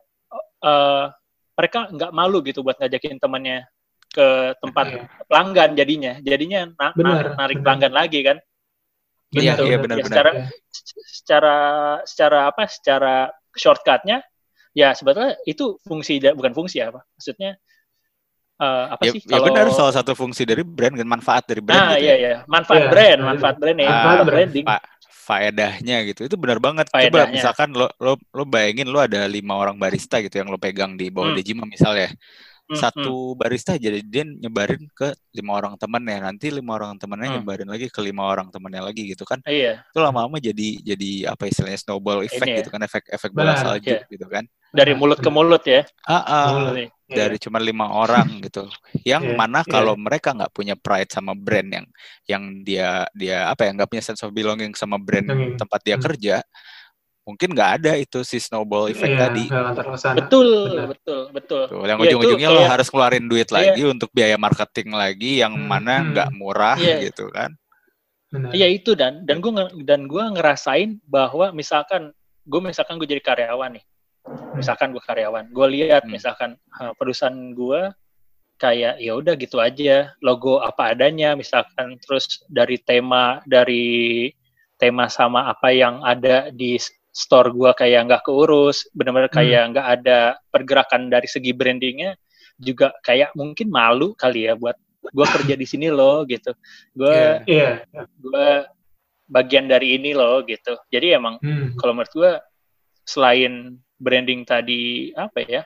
uh, 0.65 1.13
mereka 1.53 1.85
nggak 1.93 2.11
malu 2.17 2.41
gitu 2.41 2.65
buat 2.65 2.81
ngajakin 2.81 3.21
temannya 3.21 3.69
ke 4.09 4.57
tempat 4.57 4.85
Iya. 4.89 5.01
pelanggan 5.29 5.69
jadinya, 5.77 6.13
jadinya 6.21 6.59
na- 6.73 6.93
Benar, 6.97 7.13
na- 7.13 7.35
narik 7.45 7.57
benar. 7.61 7.63
pelanggan 7.65 7.93
lagi 7.93 8.19
kan. 8.25 8.37
Iya, 9.33 9.53
Gitu. 9.57 9.63
iya 9.65 9.73
Ya, 9.73 9.77
benar-benar. 9.81 10.09
secara 10.09 10.31
Iya. 10.33 10.45
secara 11.13 11.55
secara 12.09 12.39
apa? 12.49 12.63
Secara 12.69 13.15
shortcutnya 13.53 14.21
ya 14.73 14.97
sebetulnya 14.97 15.37
itu 15.45 15.77
fungsi 15.85 16.17
bukan 16.33 16.53
fungsi 16.57 16.81
apa? 16.81 17.05
Maksudnya 17.17 17.57
eh, 18.55 18.85
apa 18.89 19.01
Ya, 19.01 19.11
sih? 19.11 19.21
ya 19.25 19.39
benar 19.39 19.65
salah 19.69 19.91
satu 19.91 20.13
fungsi 20.13 20.43
dari 20.43 20.61
brand 20.61 20.93
kan 20.93 21.07
manfaat 21.07 21.43
dari 21.45 21.59
brand 21.59 21.79
Nah, 21.79 21.89
gitu. 21.93 22.03
iya 22.03 22.13
ya. 22.13 22.17
iya, 22.17 22.35
manfaat 22.45 22.79
Iya, 22.79 22.89
brand, 22.89 23.17
iya. 23.17 23.25
manfaat 23.25 23.55
brand 23.57 23.77
ya, 23.77 23.83
Ah, 23.83 23.91
manfaat 23.91 24.17
benar. 24.19 24.27
branding. 24.29 24.65
Pak, 24.65 24.81
faedahnya 25.23 25.97
gitu. 26.05 26.21
Itu 26.23 26.35
benar 26.35 26.59
banget. 26.59 26.85
Coba 26.87 26.99
Faedahnya. 26.99 27.31
misalkan 27.31 27.69
lo 27.71 27.87
lo 27.97 28.13
lo 28.29 28.43
bayangin 28.43 28.87
lo 28.87 28.99
ada 28.99 29.23
lima 29.25 29.55
orang 29.55 29.75
barista 29.75 30.19
gitu 30.19 30.35
yang 30.35 30.47
lo 30.47 30.57
pegang 30.57 30.93
di 30.93 31.07
bawah 31.07 31.31
Hmm. 31.31 31.37
Dejima 31.37 31.63
misalnya. 31.65 32.11
Hmm, 32.63 32.79
Satu 32.79 33.35
barista 33.35 33.75
jadi 33.75 33.99
dia 33.99 34.23
nyebarin 34.23 34.87
ke 34.89 35.11
lima 35.31 35.51
orang 35.53 35.75
temannya. 35.75 36.15
Nanti 36.21 36.47
lima 36.47 36.75
orang 36.75 36.95
temannya 36.95 37.27
Hmm. 37.29 37.35
nyebarin 37.39 37.67
lagi 37.67 37.87
ke 37.87 37.99
lima 37.99 38.23
orang 38.23 38.47
temannya 38.49 38.79
lagi 38.81 39.03
gitu 39.05 39.23
kan. 39.23 39.39
hmm. 39.39 39.51
Iya, 39.51 39.83
Itu 39.85 39.99
lama-lama 39.99 40.39
jadi 40.39 40.67
jadi 40.81 41.09
apa 41.29 41.43
istilahnya 41.45 41.75
snowball 41.77 42.23
effect 42.23 42.43
Ini 42.43 42.55
ya. 42.55 42.59
gitu 42.59 42.69
kan 42.69 42.81
efek 42.81 43.03
efek 43.09 43.31
bola 43.31 43.55
salju 43.57 43.91
iya. 43.91 44.03
gitu 44.07 44.27
kan. 44.27 44.43
dari 44.71 44.91
mulut 44.91 45.19
ke 45.19 45.29
mulut 45.29 45.61
ya. 45.63 45.85
Ah, 46.01 46.17
ah, 46.19 46.45
Mulut. 46.51 46.89
Iya. 47.13 47.19
dari 47.23 47.37
cuma 47.37 47.57
lima 47.57 47.85
orang 47.87 48.41
gitu. 48.41 48.65
Yang 49.01 49.23
Iya, 49.29 49.37
mana 49.37 49.61
iya. 49.61 49.69
kalau 49.69 49.93
mereka 49.93 50.33
nggak 50.33 50.49
punya 50.49 50.73
pride 50.73 51.07
sama 51.07 51.31
brand 51.31 51.69
yang 51.69 51.85
yang 52.25 52.43
dia 52.61 52.89
dia 53.13 53.47
apa 53.47 53.63
ya 53.63 53.71
nggak 53.71 53.87
punya 53.87 54.03
sense 54.03 54.21
of 54.21 54.29
belonging 54.29 54.73
sama 54.73 54.97
brand 54.97 55.25
Belonging. 55.25 55.55
tempat 55.55 55.79
dia 55.81 55.95
Hmm. 55.95 56.03
kerja, 56.03 56.35
mungkin 57.23 57.49
nggak 57.51 57.71
ada 57.79 57.91
itu 57.95 58.19
si 58.21 58.35
snowball 58.35 58.89
effect 58.89 59.13
Iya, 59.13 59.21
tadi. 59.23 59.43
nggak 59.47 59.61
akan 59.61 59.75
terlaksana. 59.77 60.15
Betul, 60.17 60.49
Benar. 60.67 60.87
betul, 60.91 61.21
betul. 61.31 61.63
Tuh, 61.69 61.85
yang 61.85 61.97
itu 61.97 62.05
ujung-ujungnya 62.09 62.49
lo 62.49 62.59
kayak- 62.59 62.71
harus 62.73 62.87
keluarin 62.89 63.25
duit 63.25 63.49
lagi 63.49 63.81
untuk 63.85 64.09
biaya 64.09 64.35
marketing 64.35 64.89
lagi 64.91 65.39
yang 65.39 65.53
Hmm, 65.53 65.67
mana 65.67 65.95
hmm. 65.99 66.07
nggak 66.11 66.29
murah 66.33 66.75
Iya. 66.75 66.97
gitu 67.07 67.29
kan. 67.29 67.53
Benar. 68.27 68.49
Iya 68.49 68.67
itu 68.67 68.91
dan 68.93 69.21
dan 69.23 69.37
gue 69.37 69.51
dan 69.85 70.03
gua 70.03 70.33
ngerasain 70.33 70.97
bahwa 71.05 71.53
misalkan 71.53 72.09
gue 72.43 72.59
misalkan 72.59 72.97
gue 72.97 73.05
jadi 73.05 73.21
karyawan 73.21 73.77
nih, 73.77 73.85
misalkan 74.53 74.93
gue 74.93 75.03
karyawan, 75.03 75.49
gue 75.49 75.67
lihat 75.79 76.03
Hmm. 76.05 76.13
misalkan 76.13 76.51
eh, 76.81 76.93
perusahaan 76.97 77.33
gue 77.53 77.81
kayak 78.57 79.01
ya 79.01 79.11
udah 79.17 79.33
gitu 79.35 79.57
aja 79.59 80.13
logo 80.21 80.61
apa 80.61 80.95
adanya 80.95 81.33
misalkan 81.35 81.97
terus 81.99 82.45
dari 82.47 82.77
tema 82.79 83.41
dari 83.43 84.29
tema 84.79 85.09
sama 85.11 85.49
apa 85.51 85.73
yang 85.73 85.99
ada 86.05 86.47
di 86.53 86.77
store 87.11 87.51
gua 87.51 87.75
kayak 87.75 88.07
nggak 88.07 88.23
keurus 88.23 88.87
benar-benar 88.95 89.27
Hmm. 89.33 89.37
kayak 89.41 89.63
nggak 89.73 89.87
ada 89.99 90.19
pergerakan 90.49 91.11
dari 91.11 91.27
segi 91.27 91.51
brandingnya 91.51 92.15
juga 92.55 92.93
kayak 93.03 93.33
mungkin 93.35 93.67
malu 93.67 94.13
kali 94.15 94.47
ya 94.47 94.55
buat 94.55 94.77
gua 95.11 95.27
kerja 95.27 95.59
di 95.59 95.65
sini 95.67 95.91
loh 95.91 96.23
gitu 96.23 96.53
gua 96.95 97.43
Iya. 97.43 97.83
gua 98.21 98.69
bagian 99.27 99.67
dari 99.67 99.97
ini 99.99 100.13
loh 100.15 100.39
gitu 100.45 100.77
jadi 100.87 101.19
emang 101.19 101.41
Hmm. 101.43 101.75
kalau 101.75 101.93
menurut 101.97 102.13
gua 102.15 102.31
selain 103.03 103.75
branding 103.99 104.43
tadi 104.47 105.11
apa 105.15 105.39
ya 105.45 105.61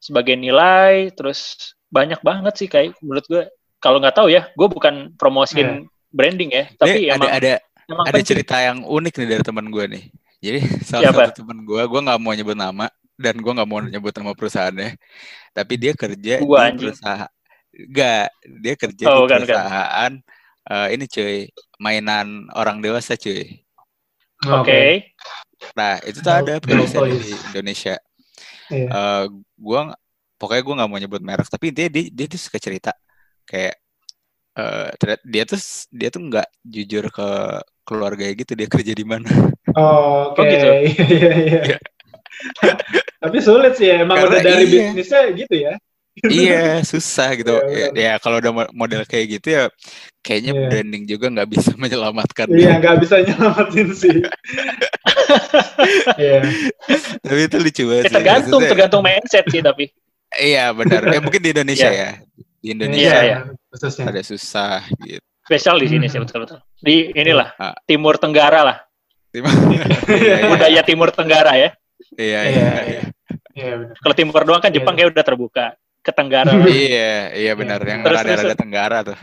sebagai 0.00 0.36
nilai 0.38 1.12
terus 1.16 1.72
banyak 1.90 2.20
banget 2.24 2.54
sih 2.60 2.68
kayak 2.70 2.96
menurut 3.04 3.26
gua 3.28 3.42
kalau 3.82 3.98
nggak 4.02 4.16
tahu 4.16 4.28
ya 4.32 4.48
gue 4.58 4.68
bukan 4.70 5.14
promosiin 5.20 5.88
branding 6.12 6.50
ya 6.54 6.64
tapi 6.80 6.98
Ini 6.98 7.12
ada 7.12 7.28
emang 7.28 7.32
ada 7.36 7.52
emang 7.90 8.08
ada 8.08 8.20
penting. 8.20 8.24
cerita 8.24 8.56
yang 8.60 8.84
unik 8.88 9.12
nih 9.20 9.28
dari 9.36 9.42
teman 9.44 9.66
gue 9.68 9.84
nih. 9.94 10.04
Jadi 10.40 10.58
salah 10.90 11.04
Siapa? 11.04 11.20
satu 11.20 11.30
teman 11.36 11.60
gue, 11.68 11.82
gue 11.84 12.00
nggak 12.04 12.18
mau 12.20 12.32
nyebut 12.32 12.56
nama 12.56 12.88
dan 13.20 13.34
gue 13.36 13.52
nggak 13.52 13.68
mau 13.68 13.80
nyebut 13.84 14.12
nama 14.16 14.32
perusahaannya, 14.32 14.96
tapi 15.56 15.74
dia 15.76 15.92
kerja 15.92 16.34
Gua 16.40 16.58
di 16.58 16.68
anjing. 16.68 16.76
perusahaan, 16.76 17.28
enggak, 17.76 18.28
dia 18.64 18.74
kerja 18.80 19.06
Oh, 19.06 19.16
di 19.16 19.22
bukan, 19.26 19.40
bukan. 19.44 19.60
perusahaan 19.60 20.12
eh, 20.70 20.88
ini 20.96 21.04
cuy, 21.10 21.36
mainan 21.82 22.48
orang 22.56 22.80
dewasa 22.84 23.16
cuy. 23.20 23.60
oke 24.48 24.80
Nah 25.76 26.00
itu 26.04 26.18
tuh 26.24 26.32
ada 26.32 26.54
toys. 26.62 27.20
di 27.20 27.32
Indonesia. 27.52 27.94
Iya. 28.70 28.88
Eh 28.90 29.24
gua 29.58 29.80
pokoknya 30.40 30.62
gue 30.64 30.74
nggak 30.80 30.90
mau 30.90 30.98
nyebut 31.00 31.22
merek, 31.22 31.48
tapi 31.52 31.68
intinya 31.74 31.90
dia, 31.92 32.04
dia 32.08 32.26
tuh 32.32 32.40
suka 32.40 32.56
cerita 32.56 32.92
kayak 33.44 33.76
eh 34.58 34.88
ternyata 34.98 35.22
dia 35.28 35.42
tuh 35.46 35.60
dia 35.94 36.08
tuh 36.10 36.22
nggak 36.26 36.48
jujur 36.64 37.04
ke 37.12 37.28
keluarganya 37.86 38.34
gitu 38.38 38.52
dia 38.58 38.68
kerja 38.70 38.92
di 38.96 39.04
mana. 39.06 39.28
Oh, 39.76 40.32
Oke. 40.34 40.40
Oh, 40.40 40.46
gitu? 40.48 40.66
Iya, 41.14 41.30
iya, 41.36 41.60
iya. 41.62 41.76
Tapi 43.22 43.38
sulit 43.44 43.76
sih 43.76 43.86
ya. 43.92 44.02
Emang 44.04 44.16
Karena 44.16 44.40
udah 44.40 44.42
dari 44.42 44.64
iya. 44.64 44.82
bisnisnya 44.90 45.22
gitu 45.36 45.54
ya. 45.56 45.74
iya 46.26 46.82
susah 46.82 47.32
gitu 47.38 47.54
Iya, 47.70 47.94
ya, 47.94 48.02
ya 48.10 48.12
kalau 48.18 48.42
udah 48.42 48.52
mo- 48.52 48.72
model 48.74 49.06
kayak 49.06 49.40
gitu 49.40 49.54
ya 49.56 49.64
kayaknya 50.26 50.52
Iya. 50.52 50.66
branding 50.68 51.04
juga 51.06 51.26
nggak 51.32 51.48
bisa 51.48 51.70
menyelamatkan 51.80 52.46
Iya, 52.50 52.72
nggak 52.82 52.96
bisa 53.00 53.16
nyelamatin 53.22 53.88
sih. 53.94 54.16
Iya. 56.16 56.40
tapi 57.20 57.40
itu 57.44 57.56
lucu 57.56 57.82
banget 57.84 58.02
Ya, 58.02 58.08
sih. 58.08 58.14
tergantung 58.14 58.50
Maksudnya- 58.56 58.70
tergantung 58.70 59.02
mindset 59.02 59.44
sih 59.46 59.60
tapi 59.60 59.84
iya 60.36 60.70
benar 60.70 61.02
ya 61.06 61.18
mungkin 61.18 61.40
di 61.40 61.50
Indonesia 61.50 61.88
Iya. 61.88 61.98
ya 61.98 62.10
di 62.60 62.68
Indonesia 62.70 63.02
Iya, 63.12 63.20
iya. 63.24 63.38
Khususnya. 63.68 64.04
ada 64.06 64.20
susah 64.20 64.76
gitu 65.00 65.22
spesial 65.42 65.76
di 65.76 65.88
sini 65.88 66.06
Hmm. 66.06 66.12
sih 66.12 66.18
betul 66.20 66.38
betul 66.44 66.58
di 66.78 66.96
inilah 67.12 67.48
Ah. 67.56 67.74
Timur 67.82 68.14
Tenggara 68.16 68.60
lah 68.62 68.76
Iya, 69.30 69.46
iya, 70.10 70.36
budaya 70.44 70.82
Timur 70.82 71.08
Tenggara 71.10 71.52
ya 71.54 71.70
iya, 72.16 72.40
Iya, 72.40 72.40
iya, 72.46 72.70
iya. 72.84 73.02
Iya, 73.50 73.72
kalau 73.96 74.14
Timur 74.14 74.42
doang 74.42 74.58
kan 74.58 74.70
Jepang 74.70 74.94
Iya. 74.94 75.06
kayak 75.06 75.12
udah 75.12 75.24
terbuka 75.24 75.66
ke 76.00 76.10
Tenggara 76.10 76.50
iya, 76.70 77.30
iya 77.30 77.52
benar 77.52 77.78
yang 77.82 78.00
Terus, 78.00 78.16
rada-rada 78.16 78.42
terus. 78.46 78.58
tenggara 78.58 78.98
tuh. 79.04 79.18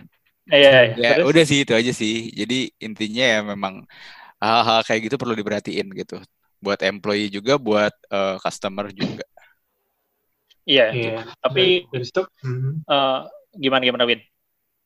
iya 0.48 0.72
iya. 0.88 0.96
Ya 0.96 1.10
Terus? 1.18 1.26
udah 1.26 1.44
sih 1.44 1.60
itu 1.60 1.74
aja 1.74 1.92
sih. 1.92 2.16
Jadi 2.32 2.72
intinya 2.78 3.26
ya 3.26 3.40
memang 3.42 3.84
hal-hal 4.38 4.80
kayak 4.86 5.02
gitu 5.10 5.16
perlu 5.18 5.34
diperhatiin 5.34 5.88
gitu. 5.94 6.18
Buat 6.58 6.82
employee 6.86 7.30
juga, 7.30 7.58
buat 7.62 7.94
eh, 8.10 8.36
customer 8.42 8.90
juga. 8.92 9.26
iya 10.68 10.92
Iya. 10.92 11.24
Tapi- 11.40 11.88
dari, 11.88 12.06
situ, 12.06 12.22
hmm. 12.44 12.84
Eh, 12.84 13.20
gimana 13.58 13.84
gimana 13.88 14.04
Win 14.06 14.20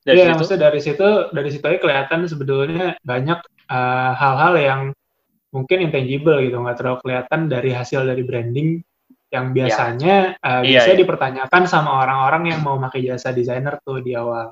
dari 0.01 0.17
Iya, 0.17 0.33
situ 0.33 0.37
maksudnya 0.37 0.61
dari 0.69 0.79
situ 0.81 1.07
dari 1.29 1.49
situ 1.53 1.65
aja 1.65 1.79
kelihatan 1.81 2.19
sebetulnya 2.25 2.85
banyak 3.01 3.39
eh, 3.71 4.11
hal-hal 4.17 4.53
yang 4.59 4.81
mungkin 5.51 5.83
intangible 5.83 6.39
gitu, 6.43 6.55
nggak 6.59 6.77
terlalu 6.79 6.97
kelihatan 7.03 7.39
dari 7.51 7.71
hasil 7.75 8.07
dari 8.07 8.23
branding 8.23 8.79
yang 9.31 9.55
biasanya 9.55 10.35
eh, 10.37 10.61
Iya, 10.67 10.85
bisa 10.85 10.91
iya. 10.93 10.99
dipertanyakan 11.01 11.63
sama 11.67 12.03
orang-orang 12.03 12.51
yang 12.55 12.59
mau 12.61 12.75
pakai 12.77 13.01
jasa 13.07 13.31
desainer 13.31 13.79
tuh 13.81 14.03
di 14.03 14.11
awal. 14.13 14.51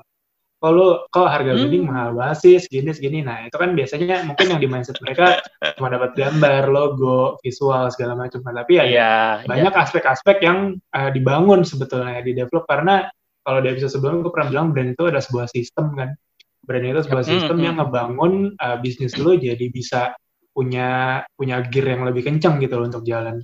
Kok 0.60 0.70
lu 0.76 1.08
kok 1.08 1.24
harga 1.24 1.56
Hmm. 1.56 1.64
branding 1.64 1.84
mahal 1.88 2.08
banget 2.12 2.36
sih 2.44 2.54
segini 2.60 2.92
segini. 2.92 3.18
Nah, 3.24 3.48
itu 3.48 3.56
kan 3.56 3.72
biasanya 3.72 4.28
mungkin 4.28 4.46
yang 4.52 4.60
di 4.60 4.68
mindset 4.68 5.00
mereka 5.00 5.40
cuma 5.80 5.88
dapat 5.88 6.12
gambar, 6.12 6.68
logo, 6.68 7.40
visual 7.40 7.88
segala 7.88 8.12
macam. 8.12 8.44
Nah, 8.44 8.60
tapi 8.60 8.76
ya 8.76 8.84
iya 8.84 9.12
iya. 9.40 9.48
banyak 9.48 9.72
aspek-aspek 9.72 10.44
yang 10.44 10.76
eh, 10.76 11.10
dibangun 11.16 11.64
sebetulnya 11.64 12.20
di 12.20 12.36
develop 12.36 12.68
karena 12.68 13.08
kalau 13.40 13.64
di 13.64 13.72
episode 13.72 13.96
sebelumnya 13.96 14.28
gue 14.28 14.32
pernah 14.36 14.48
bilang 14.52 14.66
brand 14.76 14.92
itu 14.92 15.04
ada 15.08 15.20
sebuah 15.24 15.48
sistem 15.48 15.96
kan 15.96 16.12
brand 16.60 16.84
itu 16.84 17.00
sebuah 17.08 17.24
sistem 17.24 17.56
hmm. 17.56 17.64
yang 17.64 17.74
ngebangun 17.80 18.32
eh, 18.54 18.76
bisnis 18.84 19.16
lo 19.16 19.32
jadi 19.32 19.64
bisa 19.72 20.12
punya 20.52 21.22
punya 21.34 21.64
gear 21.64 21.96
yang 21.96 22.04
lebih 22.04 22.26
kencang 22.26 22.60
gitu 22.60 22.76
loh 22.76 22.86
untuk 22.90 23.06
jalan 23.06 23.40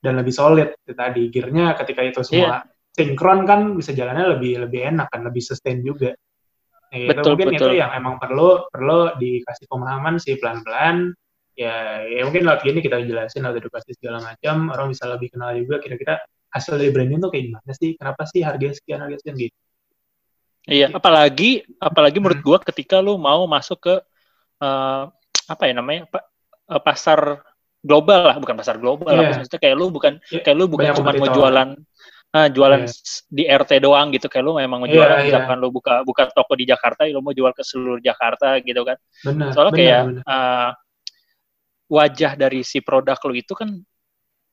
dan 0.00 0.12
lebih 0.16 0.32
solid 0.32 0.70
itu 0.86 0.94
tadi 0.94 1.22
gearnya 1.28 1.74
ketika 1.76 2.00
itu 2.04 2.20
semua 2.22 2.62
Iya. 2.62 2.68
sinkron 2.94 3.42
kan 3.48 3.60
bisa 3.74 3.90
jalannya 3.96 4.38
lebih 4.38 4.66
lebih 4.66 4.80
enak 4.92 5.08
kan 5.10 5.24
lebih 5.24 5.42
sustain 5.42 5.80
juga 5.82 6.14
Nah, 6.90 6.98
itu 6.98 7.10
Betul, 7.14 7.30
mungkin 7.38 7.48
betul. 7.54 7.70
itu 7.70 7.78
yang 7.78 7.90
emang 7.94 8.18
perlu 8.18 8.66
perlu 8.66 9.14
dikasih 9.14 9.66
pemahaman 9.70 10.18
sih 10.18 10.34
pelan-pelan. 10.42 11.14
Ya, 11.54 12.02
ya 12.08 12.24
mungkin 12.26 12.42
lewat 12.46 12.66
gini 12.66 12.82
kita 12.82 12.98
jelasin 13.04 13.46
lewat 13.46 13.62
edukasi 13.62 13.94
segala 13.94 14.18
macam 14.24 14.74
orang 14.74 14.90
bisa 14.90 15.06
lebih 15.06 15.30
kenal 15.30 15.54
juga 15.54 15.78
kira-kira 15.78 16.18
hasil 16.50 16.80
dari 16.80 16.90
branding 16.90 17.22
tuh 17.22 17.30
kayak 17.30 17.44
gimana 17.46 17.70
sih? 17.78 17.94
Kenapa 17.94 18.22
sih 18.26 18.40
harga 18.42 18.74
sekian 18.74 18.98
harga 19.06 19.16
sekian 19.22 19.36
gitu. 19.38 19.56
Iya, 20.66 20.90
apalagi 20.92 21.62
apalagi 21.78 22.18
Hmm. 22.18 22.24
menurut 22.26 22.40
gua 22.42 22.58
ketika 22.60 22.98
lu 23.00 23.16
mau 23.16 23.46
masuk 23.46 23.78
ke 23.80 23.94
eh, 24.60 25.02
apa 25.50 25.62
ya 25.66 25.72
namanya 25.72 26.04
pa- 26.10 26.26
eh, 26.68 26.82
pasar 26.84 27.40
global 27.80 28.28
lah, 28.28 28.36
bukan 28.36 28.54
pasar 28.60 28.76
global 28.76 29.08
lah, 29.08 29.24
Iya. 29.24 29.30
maksudnya 29.40 29.60
kayak 29.62 29.76
lu 29.78 29.86
bukan 29.88 30.20
Iya, 30.28 30.44
kayak 30.44 30.56
lu 30.58 30.64
bukan 30.68 30.84
banyak 30.92 30.96
cuma 31.00 31.12
mau 31.16 31.28
jualan 31.32 31.68
ah, 32.30 32.46
jualan 32.46 32.86
s- 32.86 33.26
di 33.26 33.42
RT 33.44 33.82
doang 33.82 34.14
gitu, 34.14 34.30
kayak 34.30 34.44
lu 34.46 34.54
memang 34.58 34.82
mau 34.82 34.88
Iya, 34.88 34.94
jualan 34.96 35.16
iya. 35.18 35.24
misalkan 35.26 35.56
lu 35.58 35.68
buka 35.74 36.06
buka 36.06 36.30
toko 36.30 36.54
di 36.54 36.64
Jakarta, 36.68 37.04
lu 37.10 37.20
mau 37.22 37.34
jual 37.34 37.50
ke 37.50 37.62
seluruh 37.66 37.98
Jakarta 37.98 38.58
gitu 38.62 38.82
kan. 38.86 38.96
benar 39.26 39.50
Soalnya 39.54 39.72
benar, 39.74 39.80
kayak 39.82 40.02
benar. 40.06 40.22
eh, 40.26 40.70
wajah 41.90 42.32
dari 42.38 42.62
si 42.62 42.78
produk 42.78 43.18
lu 43.26 43.34
itu 43.34 43.52
kan 43.58 43.70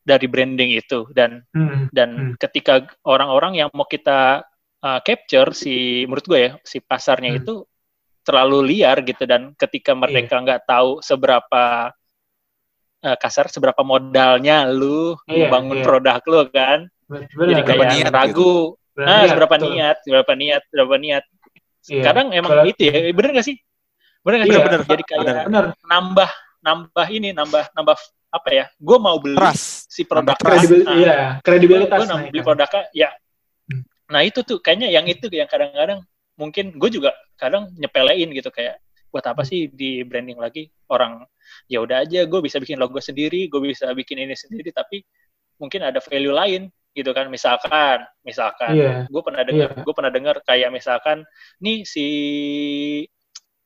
dari 0.02 0.26
branding 0.26 0.72
itu 0.74 1.06
dan 1.14 1.44
Hmm, 1.54 1.92
dan 1.94 2.10
Hmm. 2.16 2.34
ketika 2.40 2.82
orang-orang 3.06 3.60
yang 3.62 3.70
mau 3.76 3.86
kita 3.86 4.42
uh, 4.82 5.00
capture 5.04 5.52
si 5.54 6.06
menurut 6.08 6.26
gue 6.26 6.40
ya 6.40 6.52
si 6.64 6.80
pasarnya 6.80 7.36
Hmm. 7.36 7.40
itu 7.44 7.54
terlalu 8.24 8.74
liar 8.74 9.04
gitu 9.04 9.24
dan 9.28 9.54
ketika 9.56 9.92
Iya. 9.94 10.00
mereka 10.02 10.36
nggak 10.42 10.62
tahu 10.66 11.00
seberapa 11.04 11.92
uh, 13.04 13.18
kasar 13.20 13.52
seberapa 13.52 13.84
modalnya 13.84 14.66
lu 14.72 15.14
Iya, 15.28 15.48
bangun 15.52 15.78
iya. 15.82 15.86
produk 15.86 16.22
lu 16.26 16.42
kan 16.50 16.80
benar 17.08 17.24
jadi 17.48 17.64
Berapa 17.64 17.68
kayak 17.74 17.88
niat 17.96 18.12
ragu 18.12 18.56
Benar, 18.92 19.08
ah 19.08 19.20
iya, 19.22 19.28
seberapa 19.30 19.56
betul. 19.56 19.70
niat 19.70 19.96
seberapa 20.02 20.32
niat 20.34 20.62
seberapa 20.68 20.96
niat. 20.98 21.24
Iya. 21.88 22.04
kadang 22.04 22.28
emang 22.34 22.52
Kalau- 22.52 22.66
itu 22.68 22.82
ya. 22.84 22.94
Bener 23.14 23.30
gak 23.32 23.46
sih? 23.46 23.56
Bener 24.20 24.36
gak 24.38 24.46
sih? 24.46 24.52
Iya, 24.52 24.66
bener 24.66 24.80
jadi 24.84 25.04
kayak 25.06 25.20
bener. 25.24 25.36
benar 25.48 25.66
nambah 25.86 26.30
nambah 26.60 27.08
ini 27.08 27.30
nambah 27.32 27.64
nambah 27.72 27.98
apa 28.28 28.50
ya? 28.52 28.66
Gue 28.76 28.98
mau 28.98 29.16
beli 29.18 29.38
Trust. 29.38 29.88
si 29.88 30.02
produk 30.04 30.36
kredibil 30.36 30.82
Nah, 30.84 30.96
iya 30.98 31.16
kredibilitas 31.40 31.96
gue 31.96 32.08
naik 32.10 32.28
beli 32.28 32.42
kan. 32.42 32.48
produknya 32.50 32.82
ya. 32.92 33.10
Hmm. 33.68 33.82
nah 34.08 34.22
itu 34.24 34.40
tuh 34.42 34.58
kayaknya 34.60 34.88
yang 34.90 35.06
itu 35.06 35.26
yang 35.32 35.48
kadang-kadang 35.48 36.00
mungkin 36.36 36.76
gue 36.76 36.90
juga 36.90 37.14
kadang 37.36 37.72
nyepelein 37.78 38.34
gitu 38.34 38.50
kayak 38.50 38.82
buat 39.08 39.24
apa 39.24 39.46
sih 39.46 39.72
di 39.72 40.04
branding 40.04 40.36
lagi? 40.36 40.68
Orang 40.90 41.24
ya 41.70 41.80
udah 41.80 42.04
aja 42.04 42.26
gue 42.26 42.40
bisa 42.42 42.58
bikin 42.58 42.76
logo 42.76 43.00
sendiri 43.00 43.48
gue 43.48 43.62
bisa 43.64 43.88
bikin 43.94 44.20
ini 44.20 44.36
sendiri 44.36 44.74
tapi 44.74 45.06
mungkin 45.56 45.86
ada 45.86 46.04
value 46.04 46.34
lain 46.34 46.68
gitu 46.98 47.14
kan 47.14 47.30
misalkan 47.30 48.02
misalkan 48.26 48.74
Iya. 48.74 48.94
gue 49.06 49.22
pernah 49.22 49.46
dengar 49.46 49.70
Iya. 49.70 49.84
gue 49.86 49.94
pernah 49.94 50.10
dengar 50.12 50.36
kayak 50.42 50.74
misalkan 50.74 51.22
nih 51.62 51.86
si 51.86 52.08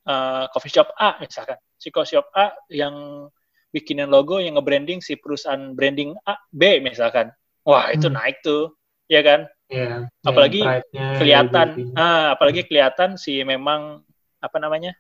uh, 0.05 0.45
coffee 0.51 0.73
shop 0.73 0.91
A 0.97 1.17
misalkan 1.17 1.57
si 1.79 1.89
coffee 1.89 2.17
shop 2.17 2.27
A 2.33 2.51
yang 2.67 3.27
bikinin 3.71 4.11
logo 4.11 4.37
yang 4.37 4.59
nge-branding 4.59 4.99
si 4.99 5.15
perusahaan 5.15 5.71
branding 5.71 6.11
A 6.27 6.35
B 6.51 6.83
misalkan 6.83 7.31
wah 7.63 7.87
itu 7.89 8.11
Hmm. 8.11 8.19
naik 8.19 8.43
tuh 8.43 8.75
ya 9.07 9.23
kan 9.23 9.47
Iya. 9.71 10.11
Apalagi 10.27 10.59
pride-nya, 10.59 11.05
kelihatan 11.15 11.67
liability-nya. 11.79 11.95
ah, 11.95 12.25
apalagi 12.35 12.61
kelihatan 12.67 13.09
si 13.15 13.39
memang 13.39 14.03
apa 14.43 14.57
namanya 14.59 14.91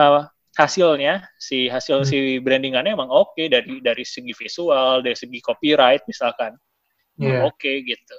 uh, 0.00 0.24
hasilnya 0.56 1.28
si 1.36 1.68
hasil 1.68 2.00
Hmm. 2.02 2.08
si 2.08 2.18
brandingannya 2.40 2.96
emang 2.96 3.12
oke 3.12 3.44
dari 3.44 3.84
dari 3.84 4.04
segi 4.08 4.32
visual 4.32 5.04
dari 5.04 5.12
segi 5.12 5.36
copyright 5.44 6.00
misalkan 6.08 6.56
Iya. 7.18 7.42
emang 7.42 7.50
oke 7.50 7.72
gitu 7.84 8.16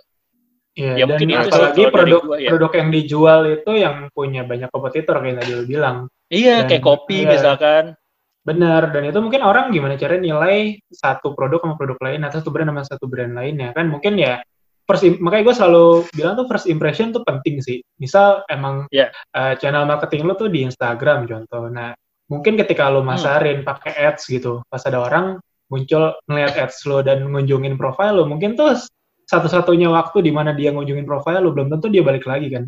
Iya, 0.79 0.93
Ya, 0.95 1.03
dan 1.03 1.07
mungkin 1.11 1.27
itu 1.27 1.39
apalagi 1.43 1.83
produk 1.91 2.21
gua, 2.23 2.37
ya. 2.39 2.49
produk 2.55 2.71
yang 2.79 2.89
dijual 2.93 3.39
itu 3.51 3.71
yang 3.75 3.95
punya 4.15 4.41
banyak 4.47 4.69
kompetitor 4.71 5.19
kayak 5.19 5.43
tadi 5.43 5.51
lo 5.51 5.63
bilang. 5.67 5.97
iya 6.31 6.63
Dan- 6.63 6.69
kayak 6.71 6.83
kopi 6.85 7.17
iya. 7.25 7.29
misalkan 7.35 7.85
Benar, 8.39 8.95
dan 8.95 9.03
itu 9.03 9.19
mungkin 9.19 9.43
orang 9.43 9.69
gimana 9.69 9.99
cara 9.99 10.15
nilai 10.15 10.79
satu 10.89 11.35
produk 11.35 11.59
sama 11.59 11.75
produk 11.75 11.99
lain 12.01 12.23
atau 12.23 12.39
satu 12.39 12.49
brand 12.49 12.71
sama 12.71 12.81
satu 12.87 13.05
brand 13.05 13.35
lainnya 13.35 13.75
kan 13.75 13.91
mungkin 13.91 14.15
ya 14.15 14.39
first 14.87 15.03
makanya 15.21 15.51
gue 15.51 15.55
selalu 15.59 15.85
bilang 16.15 16.33
tuh 16.33 16.47
first 16.47 16.65
impression 16.65 17.11
tuh 17.11 17.21
penting 17.21 17.59
sih. 17.61 17.83
Misal 17.99 18.41
emang 18.47 18.87
Iya. 18.89 19.11
eh, 19.11 19.53
channel 19.59 19.83
marketing 19.85 20.23
lo 20.25 20.33
tuh 20.33 20.47
di 20.49 20.63
Instagram 20.65 21.27
contoh. 21.27 21.67
Nah, 21.69 21.93
mungkin 22.25 22.55
ketika 22.57 22.87
lo 22.89 23.03
Hmm. 23.03 23.11
masarin 23.13 23.61
pakai 23.61 23.93
ads 23.99 24.25
gitu, 24.25 24.63
pas 24.65 24.81
ada 24.81 24.97
orang 24.97 25.37
muncul 25.69 26.17
ngeliat 26.25 26.57
ads 26.57 26.83
lo 26.89 27.05
dan 27.05 27.23
ngunjungin 27.29 27.77
profile 27.77 28.17
lo, 28.17 28.25
mungkin 28.25 28.57
tuh 28.57 28.75
satu-satunya 29.29 29.93
waktu 29.93 30.25
di 30.25 30.31
mana 30.33 30.57
dia 30.57 30.73
ngunjungin 30.73 31.05
profile 31.05 31.39
lo 31.39 31.53
belum 31.53 31.69
tentu 31.69 31.87
dia 31.87 32.01
balik 32.01 32.25
lagi 32.25 32.49
kan. 32.49 32.65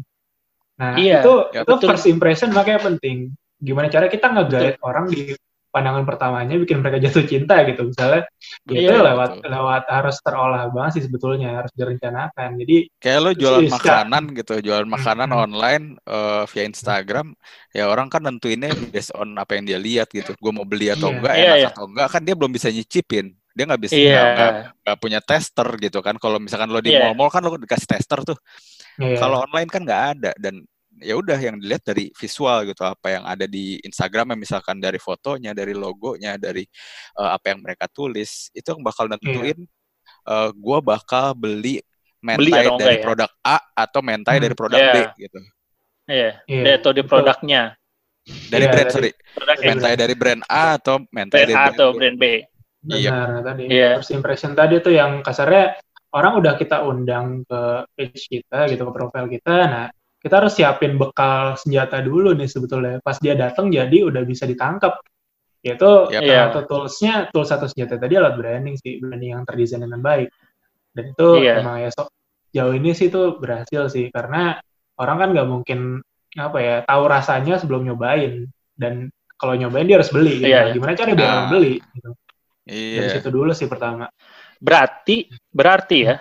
Nah, 0.77 0.97
Iya, 0.97 1.21
itu 1.21 1.33
ya, 1.53 1.61
itu 1.65 1.73
betul. 1.77 1.89
first 1.93 2.07
impression 2.09 2.49
makanya 2.53 2.81
penting. 2.85 3.33
Gimana 3.61 3.89
cara 3.89 4.09
kita 4.09 4.33
nge-guide 4.33 4.77
orang 4.81 5.05
di 5.09 5.33
pandangan 5.71 6.03
pertamanya 6.03 6.55
bikin 6.59 6.83
mereka 6.83 6.99
jatuh 6.99 7.23
cinta 7.25 7.63
gitu 7.63 7.87
misalnya 7.87 8.27
Iya, 8.67 8.91
itu 8.91 8.99
lewat 9.01 9.29
betul. 9.39 9.49
lewat 9.49 9.83
harus 9.87 10.15
terolah 10.21 10.63
banget 10.69 10.91
sih 10.99 11.03
sebetulnya 11.07 11.63
harus 11.63 11.71
direncanakan 11.73 12.49
jadi 12.61 12.77
Kayak 12.99 13.19
lo 13.23 13.31
jualan 13.33 13.63
Bisa. 13.65 13.73
makanan 13.79 14.23
gitu, 14.37 14.53
jualan 14.61 14.85
makanan 14.85 15.29
Hmm. 15.31 15.43
online 15.49 15.85
eh, 16.05 16.43
via 16.45 16.63
Instagram, 16.67 17.27
ya 17.71 17.87
orang 17.87 18.07
kan 18.11 18.21
nentuinnya 18.21 18.69
based 18.91 19.15
on 19.17 19.33
apa 19.39 19.57
yang 19.57 19.65
dia 19.65 19.79
lihat 19.81 20.11
gitu. 20.11 20.35
Gue 20.37 20.51
mau 20.53 20.67
beli 20.67 20.91
atau 20.91 21.09
Iya. 21.09 21.15
enggak, 21.17 21.33
Iya, 21.33 21.43
enak 21.47 21.57
iya. 21.57 21.67
atau 21.73 21.83
enggak, 21.89 22.07
kan 22.13 22.21
dia 22.21 22.35
belum 22.37 22.51
bisa 22.51 22.67
nyicipin. 22.69 23.25
Dia 23.51 23.63
nggak 23.67 23.81
bisa, 23.83 23.95
iya 23.95 24.23
nggak 24.79 24.97
punya 25.01 25.19
tester 25.19 25.67
gitu 25.81 25.99
kan. 25.99 26.15
Kalau 26.15 26.37
misalkan 26.39 26.71
lo 26.71 26.79
di 26.79 26.91
Iya. 26.93 27.09
mall-mall 27.09 27.27
kan 27.27 27.41
lo 27.43 27.55
dikasih 27.57 27.87
tester 27.87 28.19
tuh. 28.23 28.37
ya, 28.99 29.17
Kalau 29.17 29.43
online 29.43 29.67
kan 29.71 29.81
nggak 29.83 30.03
ada 30.19 30.31
dan 30.37 30.61
ya 30.99 31.15
udah 31.15 31.39
yang 31.39 31.55
dilihat 31.55 31.87
dari 31.87 32.11
visual 32.11 32.67
gitu 32.67 32.83
apa 32.83 33.07
yang 33.15 33.23
ada 33.23 33.47
di 33.47 33.79
Instagram 33.81 34.35
misalkan 34.35 34.77
dari 34.77 34.99
fotonya, 34.99 35.55
dari 35.55 35.71
logonya, 35.71 36.35
dari 36.35 36.67
eh, 37.15 37.29
apa 37.31 37.55
yang 37.55 37.63
mereka 37.63 37.87
tulis 37.87 38.51
itu 38.51 38.67
yang 38.67 38.83
bakal 38.83 39.07
nentuin 39.07 39.63
eh, 40.27 40.49
gua 40.59 40.83
bakal 40.83 41.31
beli 41.31 41.79
Beli 42.21 42.53
mentai 42.53 42.69
enggak 42.69 42.77
dari 42.77 42.95
ya? 42.99 43.03
produk 43.07 43.31
A 43.41 43.57
atau 43.73 43.99
mentai 44.05 44.35
Hmm, 44.37 44.43
dari 44.45 44.53
produk 44.53 44.77
iya. 44.77 44.93
B 44.93 44.97
gitu. 45.25 45.39
iya 46.05 46.31
Iya, 46.45 46.63
Dia 46.67 46.73
atau 46.77 46.91
di 46.93 47.01
produknya 47.01 47.63
Dari 48.21 48.65
Iya, 48.67 48.71
brand 48.71 48.85
dari- 48.85 48.93
sorry, 48.93 49.11
produk 49.33 49.57
mentai 49.65 49.93
dari 49.97 50.13
brand 50.13 50.41
A 50.45 50.65
atau 50.77 50.95
mentai 51.09 51.41
brand 51.41 51.49
dari 51.49 51.53
A 51.57 51.63
atau 51.73 51.87
B. 51.89 51.95
brand 51.97 52.17
B 52.21 52.25
Iya. 52.93 53.09
benar 53.09 53.29
tadi 53.41 53.63
Iya. 53.73 53.89
first 53.97 54.13
impression 54.13 54.51
tadi 54.53 54.73
tuh 54.85 54.93
yang 54.93 55.25
kasarnya 55.25 55.81
orang 56.13 56.33
udah 56.37 56.53
kita 56.61 56.77
undang 56.85 57.41
ke 57.47 57.61
page 57.97 58.21
kita 58.29 58.69
gitu 58.69 58.83
ke 58.85 58.93
profile 58.93 59.25
kita 59.25 59.55
nah 59.65 59.85
kita 60.21 60.37
harus 60.37 60.53
siapin 60.53 60.95
bekal 60.95 61.57
senjata 61.57 61.97
dulu 61.99 62.31
nih 62.31 62.45
sebetulnya 62.45 63.01
pas 63.01 63.17
dia 63.17 63.33
datang 63.33 63.73
jadi 63.73 64.05
udah 64.05 64.21
bisa 64.21 64.45
ditangkap 64.45 65.01
yaitu 65.61 65.89
salah 66.09 66.21
Iya. 66.21 66.41
satu 66.49 66.59
toolsnya 66.65 67.13
tools 67.29 67.49
satu 67.49 67.65
senjata 67.65 67.97
tadi 67.97 68.17
alat 68.17 68.37
branding 68.37 68.77
sih 68.77 68.97
branding 68.97 69.33
yang 69.33 69.43
terdesain 69.45 69.81
dengan 69.81 69.97
baik 69.99 70.29
dan 70.93 71.03
itu 71.09 71.27
Iya. 71.41 71.61
emang 71.61 71.77
ya 71.81 71.89
so- 71.89 72.13
jauh 72.51 72.73
ini 72.73 72.91
sih 72.91 73.07
tuh 73.07 73.37
berhasil 73.37 73.89
sih 73.89 74.09
karena 74.09 74.57
orang 74.97 75.17
kan 75.17 75.29
nggak 75.33 75.49
mungkin 75.49 75.79
apa 76.33 76.57
ya 76.59 76.75
tahu 76.83 77.03
rasanya 77.05 77.57
sebelum 77.57 77.83
nyobain 77.83 78.45
dan 78.77 79.09
kalau 79.35 79.53
nyobain 79.53 79.85
dia 79.85 79.97
harus 79.97 80.13
beli 80.13 80.37
gitu. 80.37 80.49
Iya, 80.49 80.69
iya. 80.69 80.73
gimana 80.73 80.93
cara 80.93 81.11
biar 81.11 81.25
Ah. 81.25 81.33
orang 81.35 81.49
beli 81.49 81.73
gitu. 81.91 82.11
dari 82.61 82.77
Iya. 83.01 83.09
situ 83.17 83.29
dulu 83.29 83.51
sih 83.51 83.65
pertama 83.65 84.05
berarti 84.57 85.25
berarti 85.49 85.97
ya 86.03 86.15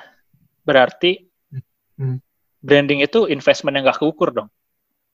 berarti 0.61 1.11
Hmm. 1.97 2.17
Branding 2.61 3.01
itu 3.01 3.25
investment 3.27 3.77
yang 3.77 3.89
gak 3.89 3.99
keukur 3.99 4.31
dong 4.31 4.49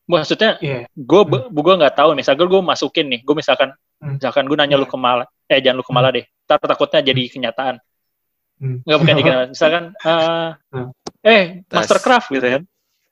maksudnya 0.07 0.55
Iya. 0.63 0.87
gue 0.93 1.23
gue 1.51 1.75
nggak 1.83 1.95
tahu 1.99 2.15
misalkan 2.15 2.47
gue 2.47 2.61
masukin 2.63 3.07
nih 3.11 3.21
gue 3.23 3.35
misalkan 3.35 3.75
Hmm. 3.97 4.21
misalkan 4.21 4.45
gue 4.45 4.55
nanya 4.55 4.77
lu 4.77 4.85
ke 4.85 4.95
Mala 4.95 5.25
eh 5.49 5.57
jangan 5.59 5.81
lu 5.81 5.85
ke 5.87 5.91
Mala 5.91 6.13
deh 6.13 6.23
Ntar 6.45 6.61
takutnya 6.61 7.01
jadi 7.03 7.23
kenyataan 7.27 7.81
Hmm. 8.61 8.79
nggak 8.85 8.99
bukan 9.01 9.13
jadi 9.17 9.23
kenyataan 9.27 9.51
misalkan 9.51 9.85
eh, 9.99 10.49
Hmm. 10.71 10.89
eh 11.25 11.43
Tes. 11.65 11.75
Mastercraft 11.75 12.29
gitu 12.31 12.47
kan 12.47 12.63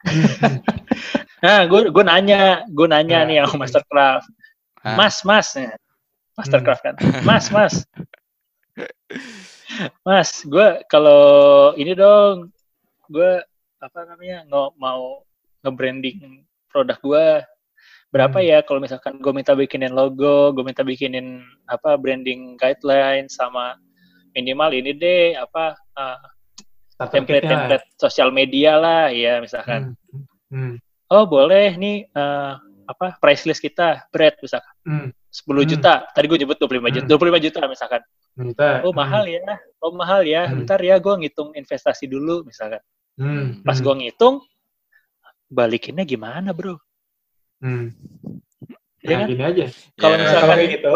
nah 1.44 1.64
gue 1.64 1.88
gue 1.88 2.04
nanya 2.04 2.40
gue 2.68 2.86
nanya 2.86 3.18
Nah, 3.20 3.26
nih 3.26 3.34
yang. 3.42 3.48
Mastercraft 3.56 4.28
Ah. 4.84 4.96
mas 5.00 5.16
mas 5.24 5.48
Nah, 5.56 5.72
Mastercraft 6.36 6.82
kan 6.84 6.94
mas 7.24 7.48
mas 7.48 7.74
mas 10.06 10.30
gue 10.44 10.66
kalau 10.86 11.22
ini 11.74 11.96
dong 11.96 12.52
gue 13.08 13.40
apa 13.84 14.08
namanya 14.08 14.48
nggak 14.48 14.70
mau 14.76 15.20
nge-branding 15.60 16.42
produk 16.66 16.98
gue 16.98 17.26
berapa 18.08 18.38
Hmm. 18.38 18.46
ya 18.46 18.58
kalau 18.62 18.80
misalkan 18.80 19.18
gue 19.18 19.32
minta 19.32 19.52
bikinin 19.52 19.92
logo 19.92 20.50
gue 20.50 20.64
minta 20.64 20.80
bikinin 20.80 21.26
apa 21.66 21.94
branding 21.94 22.56
guideline 22.56 23.28
sama 23.28 23.76
minimal 24.32 24.72
ini 24.72 24.90
deh 24.92 25.24
apa 25.36 25.76
uh, 25.94 26.18
Starter 26.88 27.20
template 27.20 27.44
template 27.44 27.86
sosial 27.98 28.30
media 28.30 28.78
lah 28.78 29.10
ya 29.10 29.38
misalkan 29.38 29.92
Hmm. 30.08 30.24
Hmm. 30.48 30.74
oh 31.10 31.26
boleh 31.26 31.74
nih 31.74 32.08
uh, 32.10 32.56
apa 32.86 33.16
price 33.18 33.44
list 33.44 33.60
kita 33.60 34.06
berat 34.08 34.38
misalkan 34.40 34.72
Hmm. 34.86 35.08
10 35.28 35.44
Hmm. 35.50 35.66
juta 35.66 35.92
tadi 36.08 36.24
gue 36.24 36.38
nyebut 36.38 36.56
25 36.56 36.94
juta 36.94 37.06
25 37.10 37.44
juta 37.44 37.60
misalkan 37.66 38.00
Minta. 38.34 38.80
oh 38.86 38.94
mahal 38.94 39.26
ya 39.26 39.42
oh 39.82 39.90
mahal 39.90 40.22
ya 40.22 40.46
Hmm. 40.46 40.62
bentar 40.62 40.78
ya 40.78 40.96
gue 40.96 41.14
ngitung 41.20 41.50
investasi 41.52 42.06
dulu 42.06 42.46
misalkan 42.46 42.78
Hmm. 43.14 43.62
pas 43.62 43.78
Hmm. 43.78 43.84
gue 43.84 43.94
ngitung 44.02 44.36
balikinnya 45.46 46.02
gimana 46.02 46.50
bro 46.50 46.76
Hmm. 47.62 47.94
ya 49.00 49.14
Nah, 49.14 49.18
kan 49.24 49.28
gini 49.30 49.44
aja. 49.44 49.64
kalau. 49.96 50.14
Nah, 50.14 50.20
misalkan 50.20 50.42
kalau 50.44 50.56
kayak 50.58 50.72
gitu, 50.74 50.94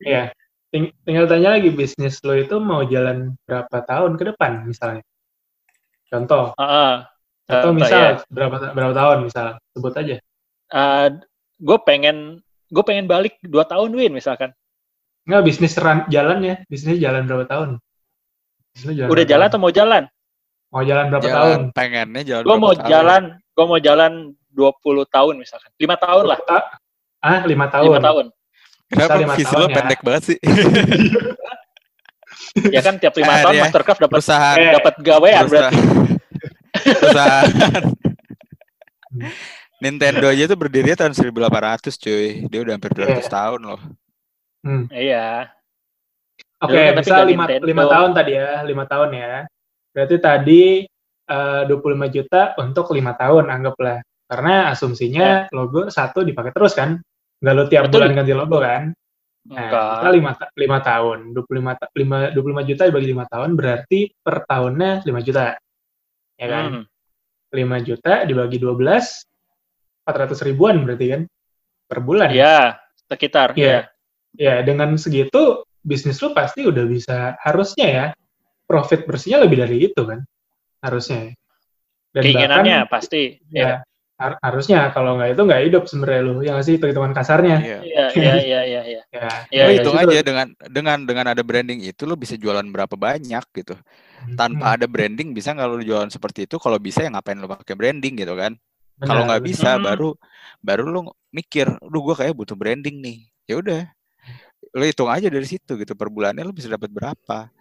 ya 0.00 0.22
ting- 0.68 0.94
tinggal 1.04 1.26
tanya 1.26 1.48
lagi 1.56 1.68
bisnis 1.72 2.20
lo 2.20 2.32
itu 2.32 2.56
mau 2.56 2.84
jalan 2.84 3.36
berapa 3.44 3.76
tahun 3.82 4.16
ke 4.16 4.24
depan 4.32 4.64
misalnya. 4.64 5.02
Contoh, 6.06 6.54
Heeh. 6.56 6.94
atau 7.48 7.68
Contoh, 7.68 7.72
misal 7.74 8.00
ya. 8.00 8.12
berapa 8.30 8.56
berapa 8.72 8.92
tahun 8.94 9.18
misal, 9.24 9.46
sebut 9.74 9.94
aja. 9.98 10.16
gue 11.56 11.78
pengen 11.84 12.40
gue 12.68 12.84
pengen 12.84 13.06
balik 13.06 13.36
dua 13.42 13.64
tahun 13.64 13.90
win 13.92 14.12
misalkan 14.12 14.52
Enggak 15.26 15.42
bisnis 15.42 15.74
run, 15.74 16.06
jalannya, 16.06 16.62
bisnis 16.70 17.02
jalan 17.02 17.26
berapa 17.26 17.44
tahun? 17.50 17.68
Bisnis 18.72 18.94
jalan 18.94 19.08
udah 19.10 19.16
berapa 19.16 19.26
jalan 19.26 19.42
tahun? 19.42 19.52
atau 19.52 19.58
mau 19.58 19.72
jalan 19.74 20.02
mau 20.68 20.82
jalan 20.82 21.04
berapa 21.08 21.24
tahun? 21.24 21.32
Jalan 21.32 21.60
pengennya 21.72 22.22
jalan 22.22 22.42
gue 22.42 22.48
berapa 22.48 22.60
mau 22.60 22.72
tahun? 22.72 22.86
jalan 22.86 23.22
gue 23.32 23.64
mau 23.64 23.78
jalan 23.78 24.12
20 24.52 25.06
tahun 25.08 25.34
misalkan 25.36 25.70
lima 25.76 25.96
tahun 25.96 26.24
lah 26.26 26.38
Ah, 27.18 27.40
lima 27.44 27.66
tahun. 27.66 27.86
lima 27.86 28.00
tahun 28.00 28.24
Kenapa 28.86 29.14
visi 29.34 29.42
tahun 29.44 29.58
lo 29.58 29.66
ya. 29.66 29.74
pendek 29.74 30.00
banget 30.00 30.22
sih? 30.24 30.38
ya 32.70 32.80
kan 32.80 32.94
tiap 32.96 33.12
lima 33.14 33.28
Ah, 33.28 33.42
tahun 33.42 33.52
dia. 33.52 33.62
Mastercraft 33.66 34.00
dapat. 34.00 34.18
Eh, 34.56 34.70
dapat 34.72 34.94
gawean 35.02 35.44
berarti 35.44 35.74
perusahaan. 36.94 37.44
Nintendo 39.76 40.28
aja 40.28 40.44
tuh 40.46 40.56
berdiri 40.56 40.94
tahun 40.94 41.12
1800 41.12 41.98
cuy. 41.98 42.46
Dia 42.46 42.58
udah 42.62 42.72
hampir 42.78 42.92
200 42.94 43.18
Iya. 43.18 43.28
tahun 43.28 43.60
loh. 43.64 43.80
iya 44.90 45.50
Oke, 46.58 46.74
kan 46.74 46.94
tapi 46.96 47.04
misal 47.04 47.26
lima, 47.28 47.44
lima 47.60 47.84
tahun 47.86 48.10
tadi 48.12 48.32
ya, 48.34 48.62
lima 48.62 48.84
tahun 48.86 49.08
ya. 49.12 49.34
Berarti 49.96 50.16
tadi 50.20 50.84
eh, 51.26 51.62
25 51.64 52.12
juta 52.12 52.52
untuk 52.60 52.92
lima 52.92 53.16
tahun, 53.16 53.48
anggaplah. 53.48 54.04
Karena 54.28 54.68
asumsinya 54.68 55.48
logo 55.56 55.88
satu 55.88 56.20
dipakai 56.20 56.52
terus 56.52 56.76
kan? 56.76 57.00
Nggak 57.40 57.54
lo 57.56 57.64
tiap 57.72 57.82
Ya. 57.82 57.88
Betul. 57.88 58.00
bulan 58.04 58.12
ganti 58.12 58.32
logo 58.36 58.58
kan? 58.60 58.82
Nah, 59.46 59.70
kita 60.02 60.10
lima, 60.10 60.30
lima 60.58 60.78
tahun, 60.82 61.18
25, 61.30 61.72
ta- 61.78 61.92
lima- 61.94 62.30
25 62.34 62.66
juta 62.66 62.82
dibagi 62.90 63.08
lima 63.14 63.24
tahun, 63.30 63.50
berarti 63.54 64.00
per 64.18 64.42
tahunnya 64.42 65.06
5 65.06 65.20
juta. 65.22 65.54
Ya 66.36 66.46
kan? 66.50 66.64
Hmm. 66.66 66.84
5 67.54 67.78
juta 67.80 68.26
dibagi 68.26 68.58
12, 68.58 69.22
400 70.04 70.42
ribuan 70.44 70.82
berarti 70.84 71.06
kan? 71.14 71.22
per 71.86 72.02
bulan. 72.02 72.34
Iya, 72.34 72.82
sekitar. 73.06 73.54
Iya. 73.54 73.62
Iya. 73.62 73.80
Ya, 74.36 74.54
dengan 74.66 74.98
segitu 74.98 75.62
bisnis 75.80 76.18
lu 76.18 76.34
pasti 76.34 76.66
udah 76.66 76.84
bisa 76.84 77.38
harusnya 77.40 77.86
ya 77.86 78.06
profit 78.66 79.06
bersihnya 79.06 79.46
lebih 79.46 79.62
dari 79.62 79.86
itu 79.86 80.02
kan 80.02 80.20
harusnya. 80.82 81.32
Dan 82.10 82.22
Keinginannya 82.22 82.76
bahkan, 82.86 82.92
pasti. 82.92 83.22
ya, 83.48 83.56
Iya. 83.56 83.76
har- 84.16 84.38
harusnya 84.40 84.88
kalau 84.90 85.20
nggak 85.20 85.36
itu 85.36 85.42
nggak 85.44 85.62
hidup 85.68 85.82
sebenarnya 85.86 86.20
lu 86.24 86.34
yang 86.42 86.56
ngasih 86.58 86.72
hitung-hitungan 86.80 87.12
kasarnya. 87.12 87.56
Iya. 87.60 87.78
Iya, 87.84 88.04
iya, 88.12 88.34
iya, 88.40 88.60
iya, 88.64 88.82
iya. 88.82 89.02
Ya, 89.16 89.28
Iya, 89.52 89.62
Lo 89.64 89.70
iya. 89.70 89.76
hitung 89.80 89.96
Itu- 89.96 90.10
aja 90.10 90.20
dengan 90.24 90.46
dengan 90.66 90.98
dengan 91.04 91.26
ada 91.30 91.42
branding 91.44 91.80
itu 91.84 92.02
lo 92.04 92.16
bisa 92.16 92.34
jualan 92.34 92.64
berapa 92.66 92.96
banyak 92.96 93.44
gitu. 93.54 93.74
Tanpa 94.34 94.74
ada 94.80 94.88
branding 94.88 95.30
bisa 95.30 95.52
nggak 95.52 95.68
lo 95.68 95.78
jualan 95.80 96.08
seperti 96.08 96.48
itu? 96.48 96.56
Kalau 96.56 96.80
bisa 96.80 97.04
ya 97.04 97.12
ngapain 97.12 97.36
lo 97.36 97.46
pakai 97.46 97.76
branding 97.76 98.16
gitu 98.16 98.34
kan? 98.34 98.56
Kalau 98.96 99.28
nggak 99.28 99.44
bisa 99.44 99.76
Hmm. 99.76 99.84
baru 99.84 100.08
baru 100.64 100.82
lo 100.88 101.00
mikir, 101.28 101.68
lu 101.84 102.00
gua 102.00 102.16
kayak 102.16 102.32
butuh 102.32 102.56
branding 102.56 102.96
nih. 103.04 103.18
Ya 103.44 103.60
udah. 103.60 103.84
Lo 104.72 104.82
hitung 104.82 105.12
aja 105.12 105.28
dari 105.28 105.44
situ 105.44 105.76
gitu 105.76 105.92
per 105.92 106.08
bulannya 106.08 106.40
lo 106.40 106.56
bisa 106.56 106.72
dapat 106.72 106.88
berapa. 106.88 107.52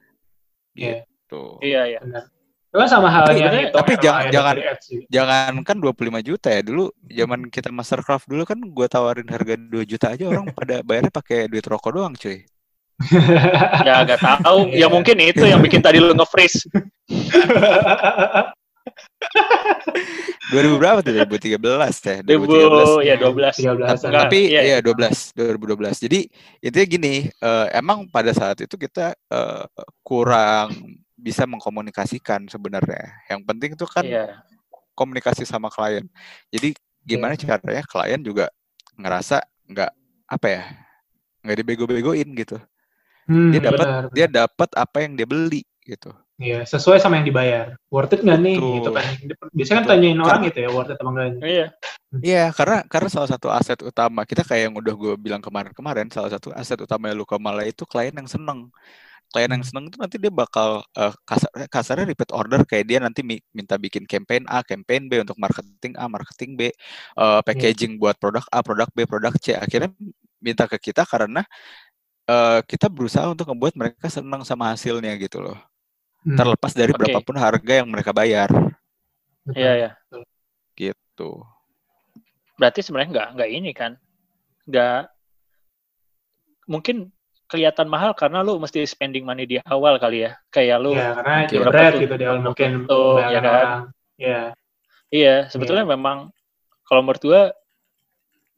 Iya. 0.75 1.07
Gitu. 1.07 1.43
Iya, 1.63 1.81
iya. 1.89 1.99
Benar. 2.03 2.23
Kan 2.75 2.91
sama 2.91 3.07
halnya 3.07 3.47
Tapi- 3.47 3.71
tapi 3.71 3.93
jangan- 4.03 4.27
jangan-. 4.35 4.59
Jangan 5.07 5.51
kan 5.63 5.77
25 5.79 6.19
juta 6.19 6.51
ya 6.51 6.59
dulu 6.59 6.91
zaman 7.07 7.47
kita 7.47 7.71
Mastercraft 7.71 8.27
dulu 8.27 8.43
kan 8.43 8.59
gua 8.59 8.91
tawarin 8.91 9.31
harga 9.31 9.55
2 9.55 9.87
juta 9.87 10.11
aja 10.11 10.27
orang 10.27 10.51
pada 10.51 10.83
bayarnya 10.83 11.07
pakai 11.07 11.47
duit 11.47 11.63
rokok 11.63 11.91
doang 11.95 12.11
cuy. 12.19 12.43
Ya, 13.87 14.03
agak 14.03 14.19
tahu. 14.19 14.71
Iya. 14.75 14.85
Ya 14.85 14.87
mungkin 14.91 15.15
itu 15.23 15.43
yang 15.47 15.63
bikin 15.63 15.79
tadi 15.79 16.03
lu 16.03 16.11
nge-freeze. 16.15 16.67
2000 20.51 20.77
berapa 20.81 20.99
tuh? 21.01 21.11
2013 21.13 21.57
teh. 22.05 22.17
2000, 22.21 23.01
2013. 23.01 23.09
ya 23.09 23.15
12. 23.17 23.55
13 23.57 24.05
Enggak, 24.05 24.23
Tapi 24.29 24.39
iya, 24.53 24.61
iya 24.61 24.77
12 24.81 25.33
2012. 25.33 26.03
Jadi 26.05 26.19
intinya 26.61 26.87
gini, 26.87 27.13
eh, 27.29 27.65
emang 27.73 28.05
pada 28.09 28.31
saat 28.31 28.61
itu 28.61 28.75
kita 28.77 29.13
eh, 29.15 29.65
kurang 30.05 30.71
bisa 31.15 31.49
mengkomunikasikan 31.49 32.45
sebenarnya. 32.45 33.09
Yang 33.27 33.41
penting 33.49 33.69
itu 33.73 33.85
kan 33.89 34.05
Iya. 34.05 34.25
komunikasi 34.93 35.43
sama 35.43 35.73
klien. 35.73 36.05
Jadi 36.53 36.77
gimana 37.01 37.33
caranya 37.37 37.83
klien 37.85 38.21
juga 38.21 38.49
ngerasa 38.95 39.41
nggak 39.65 39.91
apa 40.25 40.47
ya 40.49 40.63
nggak 41.45 41.57
dibego-begoin 41.61 42.29
gitu. 42.37 42.57
Hmm, 43.25 43.49
Dia 43.49 43.61
dapat 43.61 43.87
dia 44.13 44.27
dapat 44.29 44.69
apa 44.77 44.97
yang 45.01 45.17
dia 45.17 45.25
beli 45.25 45.65
gitu. 45.81 46.13
Iya, 46.35 46.67
sesuai 46.67 46.99
sama 46.99 47.15
yang 47.23 47.27
dibayar. 47.31 47.65
Worth 47.87 48.13
it 48.15 48.21
nggak 48.27 48.39
nih? 48.43 48.57
Betul. 48.59 48.75
Gitu 48.75 48.89
kan. 48.91 49.05
Biasanya 49.55 49.77
kan 49.79 49.87
tanyain 49.87 50.19
orang 50.19 50.39
gitu 50.51 50.57
ya, 50.67 50.69
worth 50.75 50.91
it 50.91 50.99
apa 50.99 51.09
enggaknya. 51.11 51.39
Iya. 51.47 51.65
Iya, 52.25 52.43
karena 52.57 52.77
karena 52.91 53.09
salah 53.11 53.29
satu 53.29 53.47
aset 53.53 53.79
utama 53.85 54.25
kita 54.25 54.41
kayak 54.47 54.61
yang 54.71 54.75
udah 54.81 54.93
gue 54.97 55.13
bilang 55.19 55.39
kemarin-kemarin, 55.43 56.07
salah 56.11 56.31
satu 56.33 56.49
aset 56.55 56.79
utama 56.81 57.11
Luka 57.15 57.37
Mala 57.39 57.63
itu 57.67 57.83
klien 57.87 58.11
yang 58.15 58.27
seneng. 58.27 58.71
Klien 59.31 59.51
yang 59.51 59.63
Hmm. 59.63 59.69
seneng 59.69 59.85
itu 59.91 59.97
nanti 59.99 60.17
dia 60.23 60.31
bakal 60.33 60.83
eh, 60.97 61.13
kasar, 61.29 61.51
kasarnya 61.71 62.05
repeat 62.11 62.31
order 62.35 62.61
kayak 62.67 62.85
dia 62.89 62.99
nanti 63.03 63.21
mi- 63.23 63.43
minta 63.55 63.75
bikin 63.79 64.03
campaign 64.09 64.43
A, 64.51 64.63
campaign 64.63 65.07
B 65.11 65.21
untuk 65.23 65.37
marketing 65.39 65.93
A, 65.99 66.05
marketing 66.11 66.51
B, 66.59 66.61
eh, 67.19 67.39
packaging 67.47 67.99
buat 68.01 68.15
produk 68.21 68.45
A, 68.51 68.59
produk 68.65 68.89
B, 68.95 69.05
produk 69.07 69.33
C. 69.39 69.55
Akhirnya 69.55 69.91
minta 70.43 70.65
ke 70.71 70.77
kita 70.79 71.03
karena 71.07 71.43
eh, 72.29 72.59
kita 72.65 72.87
berusaha 72.91 73.27
untuk 73.33 73.47
membuat 73.53 73.73
mereka 73.77 74.07
senang 74.09 74.41
sama 74.47 74.73
hasilnya 74.73 75.13
gitu 75.21 75.41
loh. 75.45 75.57
Hmm, 76.25 76.37
Terlepas 76.41 76.73
dari 76.73 76.89
Oke. 76.89 77.05
berapapun 77.05 77.37
harga 77.37 77.73
yang 77.85 77.85
mereka 77.85 78.09
bayar. 78.09 78.49
Iya, 79.53 79.71
iya. 79.77 79.91
gitu. 80.73 81.45
Berarti 82.57 82.81
sebenarnya 82.81 83.09
nggak 83.13 83.27
nggak 83.37 83.49
ini 83.53 83.71
kan? 83.77 83.93
Nggak 84.65 85.13
mungkin 86.65 87.13
kelihatan 87.45 87.85
mahal 87.85 88.17
karena 88.17 88.41
lu 88.41 88.57
mesti 88.57 88.81
spending 88.89 89.21
money 89.21 89.45
di 89.45 89.61
awal 89.69 90.01
kali 90.01 90.25
ya. 90.25 90.33
Kayak 90.49 90.77
lu 90.81 90.97
Ya, 90.97 91.13
karena 91.13 91.35
jebret 91.45 91.93
gitu 92.01 92.15
di 92.17 92.25
awal 92.25 92.41
mungkin 92.41 92.89
Tuh, 92.89 93.21
ya 93.21 93.39
kan? 93.39 93.45
orang. 93.45 93.81
Ya, 94.17 94.41
Iya, 95.13 95.47
sebetulnya 95.53 95.85
memang 95.85 96.33
kalau 96.89 97.05
menurut 97.05 97.21
gua 97.21 97.41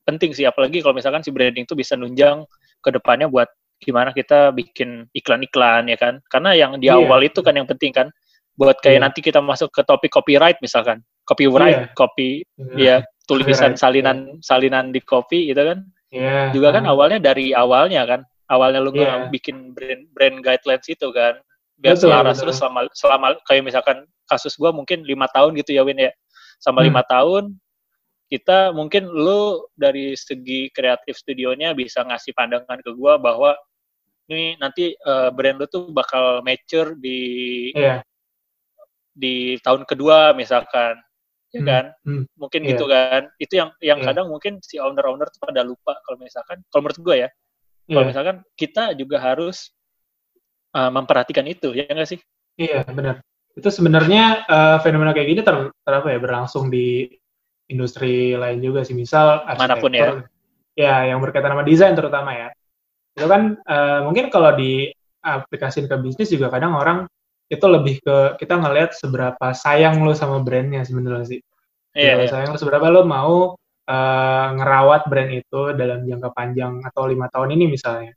penting 0.07 0.31
sih 0.31 0.47
apalagi 0.47 0.79
kalau 0.79 0.95
misalkan 0.95 1.19
si 1.19 1.29
branding 1.35 1.67
itu 1.67 1.75
bisa 1.75 1.99
nunjang 1.99 2.47
ke 2.79 2.89
depannya 2.95 3.27
buat 3.27 3.51
gimana 3.77 4.09
kita 4.13 4.51
bikin 4.53 5.05
iklan-iklan 5.13 5.85
ya 5.89 5.97
kan. 5.97 6.19
Karena 6.29 6.51
yang 6.57 6.77
di 6.81 6.89
Iya. 6.89 6.97
awal 6.97 7.25
itu 7.25 7.39
kan 7.45 7.53
yang 7.55 7.69
penting 7.69 7.93
kan 7.93 8.09
buat 8.57 8.77
kayak 8.81 8.97
Iya. 8.97 9.03
nanti 9.05 9.19
kita 9.21 9.39
masuk 9.39 9.69
ke 9.69 9.81
topik 9.85 10.09
copyright 10.09 10.57
misalkan. 10.61 11.01
Copyright, 11.27 11.91
copy 11.93 12.41
ya 12.79 13.03
tulisan 13.27 13.75
Copyright, 13.75 13.79
salinan 13.79 14.17
salinan 14.41 14.85
di 14.95 15.03
copy 15.03 15.51
gitu 15.51 15.61
kan. 15.61 15.83
Iya. 16.09 16.55
Juga 16.55 16.71
kan 16.73 16.87
awalnya 16.87 17.19
dari 17.21 17.51
awalnya 17.53 18.07
kan. 18.07 18.21
Awalnya 18.47 18.79
lu 18.79 18.95
Iya. 18.95 19.27
bikin 19.27 19.75
brand 19.75 20.07
brand 20.15 20.39
guidelines 20.39 20.87
itu 20.87 21.11
kan. 21.11 21.35
Biar 21.77 21.93
Betul, 21.99 22.09
selaras 22.09 22.39
betul. 22.39 22.43
terus 22.47 22.55
selama 22.57 22.79
selama 22.95 23.27
kayak 23.45 23.63
misalkan 23.67 23.97
kasus 24.25 24.55
gua 24.57 24.71
mungkin 24.73 25.03
lima 25.05 25.27
tahun 25.29 25.53
gitu 25.59 25.75
ya 25.75 25.83
Win 25.85 25.99
ya. 25.99 26.09
Sama 26.57 26.81
Hmm. 26.81 26.89
lima 26.89 27.03
tahun 27.05 27.59
kita 28.27 28.71
mungkin 28.75 29.07
lu 29.07 29.63
dari 29.77 30.11
segi 30.17 30.67
kreatif 30.73 31.15
studionya 31.15 31.71
bisa 31.71 32.03
ngasih 32.03 32.33
pandangan 32.35 32.79
ke 32.83 32.91
gua 32.97 33.15
bahwa 33.19 33.55
ini 34.27 34.59
nanti 34.59 34.91
eh, 34.93 35.29
brand 35.31 35.57
lu 35.59 35.67
tuh 35.71 35.89
bakal 35.91 36.43
mature 36.43 36.95
di 36.99 37.19
Iya. 37.71 38.03
di 39.17 39.57
tahun 39.65 39.83
kedua 39.89 40.37
misalkan 40.37 40.99
ya 41.49 41.63
Hmm, 41.63 41.67
kan 41.67 41.85
hmm, 42.05 42.23
mungkin 42.35 42.61
iya. 42.67 42.69
gitu 42.75 42.85
kan 42.91 43.21
itu 43.39 43.53
yang 43.55 43.69
yang 43.79 43.99
Iya. 44.03 44.07
kadang 44.11 44.27
mungkin 44.29 44.59
si 44.61 44.77
owner 44.77 45.07
owner 45.07 45.31
tuh 45.31 45.47
pada 45.47 45.63
lupa 45.63 45.95
kalau 46.03 46.19
misalkan 46.19 46.59
kalau 46.69 46.85
menurut 46.85 46.99
gue 47.01 47.15
ya 47.25 47.29
kalau 47.87 48.03
Iya. 48.03 48.09
misalkan 48.11 48.37
kita 48.59 48.83
juga 48.99 49.17
harus 49.23 49.71
uh, 50.75 50.91
memperhatikan 50.91 51.47
itu 51.47 51.71
ya 51.71 51.87
nggak 51.87 52.09
sih 52.11 52.19
Iya, 52.57 52.81
benar. 52.89 53.21
Itu 53.53 53.69
sebenarnya 53.69 54.49
eh, 54.49 54.77
fenomena 54.81 55.13
kayak 55.13 55.27
gini 55.29 55.41
ter, 55.45 55.69
ter 55.69 55.93
apa 55.93 56.09
ya 56.09 56.17
berlangsung 56.17 56.73
di 56.73 57.05
industri 57.69 58.33
lain 58.33 58.57
juga 58.65 58.81
sih. 58.81 58.97
Misal 58.97 59.45
Mana 59.45 59.77
pun 59.77 59.93
arsitektur, 59.93 60.25
ya, 60.73 61.05
yang 61.05 61.21
berkaitan 61.21 61.53
sama 61.53 61.61
desain 61.61 61.93
terutama 61.93 62.33
ya. 62.33 62.49
Itu 63.17 63.25
kan 63.25 63.57
eh, 63.57 63.99
mungkin 64.05 64.29
kalau 64.29 64.53
di 64.53 64.93
aplikasiin 65.25 65.89
ke 65.89 65.97
bisnis 65.97 66.29
juga 66.29 66.53
kadang 66.53 66.77
orang 66.77 67.09
itu 67.49 67.65
lebih 67.65 67.97
ke 68.05 68.37
kita 68.37 68.61
ngelihat 68.61 68.93
seberapa 68.93 69.55
sayang 69.57 70.05
lo 70.05 70.13
sama 70.13 70.45
brandnya 70.45 70.85
sebenarnya 70.85 71.25
sih. 71.25 71.41
Seberapa 71.97 72.23
iya 72.23 72.29
sayang 72.29 72.53
lo, 72.53 72.57
seberapa 72.61 72.87
lo 72.93 73.01
mau 73.09 73.57
eh, 73.89 74.47
ngerawat 74.53 75.09
brand 75.09 75.31
itu 75.33 75.61
dalam 75.73 76.05
jangka 76.05 76.29
panjang 76.37 76.85
atau 76.85 77.09
lima 77.09 77.25
tahun 77.33 77.57
ini 77.57 77.65
misalnya. 77.73 78.13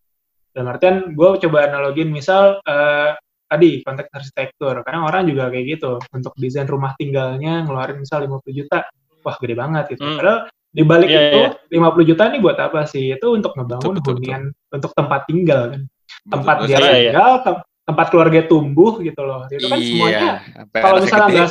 Dalam 0.50 0.68
artian 0.76 1.16
gue 1.16 1.28
coba 1.48 1.58
analogin 1.64 2.12
misal 2.12 2.60
eh, 2.60 3.16
tadi 3.50 3.80
konteks 3.80 4.10
arsitektur, 4.12 4.84
kadang 4.84 5.08
orang 5.08 5.24
juga 5.24 5.48
kayak 5.48 5.78
gitu 5.78 5.96
untuk 6.12 6.36
desain 6.36 6.68
rumah 6.68 6.92
tinggalnya 6.94 7.64
ngeluarin 7.64 7.98
misal 7.98 8.22
50 8.22 8.46
juta, 8.52 8.86
wah 9.24 9.36
gede 9.40 9.54
banget 9.56 9.84
gitu. 9.96 10.04
Hmm. 10.04 10.18
Padahal 10.20 10.38
di 10.70 10.82
balik 10.86 11.08
Iya, 11.10 11.20
itu 11.30 11.40
iya. 11.74 11.82
50 11.82 12.08
juta 12.14 12.22
ini 12.30 12.38
buat 12.38 12.58
apa 12.58 12.86
sih? 12.86 13.14
Itu 13.14 13.34
untuk 13.34 13.52
ngebangun 13.58 13.98
Betul, 13.98 13.98
betul, 13.98 14.12
hunian 14.22 14.42
untuk 14.70 14.90
tempat 14.94 15.20
tinggal 15.26 15.60
kan, 15.74 15.82
tempat 16.30 16.56
Betul, 16.62 16.66
dia 16.70 16.76
Iya, 16.78 16.80
iya. 16.80 16.94
tinggal, 17.10 17.32
tem- 17.42 17.62
tempat 17.90 18.06
keluarga 18.14 18.40
tumbuh 18.46 18.92
gitu 19.02 19.20
loh. 19.26 19.50
Itu 19.50 19.66
kan 19.66 19.78
semuanya 19.82 20.14
Iya, 20.14 20.32
sampai 20.54 20.78
kalau 20.78 20.98
misalnya 21.02 21.26
gede. 21.26 21.34
nggak 21.34 21.50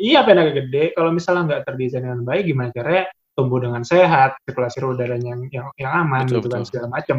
iya 0.00 0.20
pengen 0.24 0.48
gede 0.56 0.84
kalau 0.96 1.10
misalnya 1.10 1.42
nggak 1.50 1.62
terdesain 1.66 2.02
dengan 2.06 2.20
baik 2.24 2.42
gimana 2.46 2.70
caranya 2.70 3.04
tumbuh 3.34 3.58
dengan 3.62 3.82
sehat 3.82 4.38
sirkulasi 4.46 4.80
udaranya 4.82 5.34
yang 5.34 5.42
yang, 5.50 5.66
yang 5.76 5.92
aman 6.06 6.24
Betul, 6.30 6.40
gitu 6.40 6.48
kan 6.48 6.60
betul. 6.62 6.68
segala 6.70 6.86
macam 6.88 7.18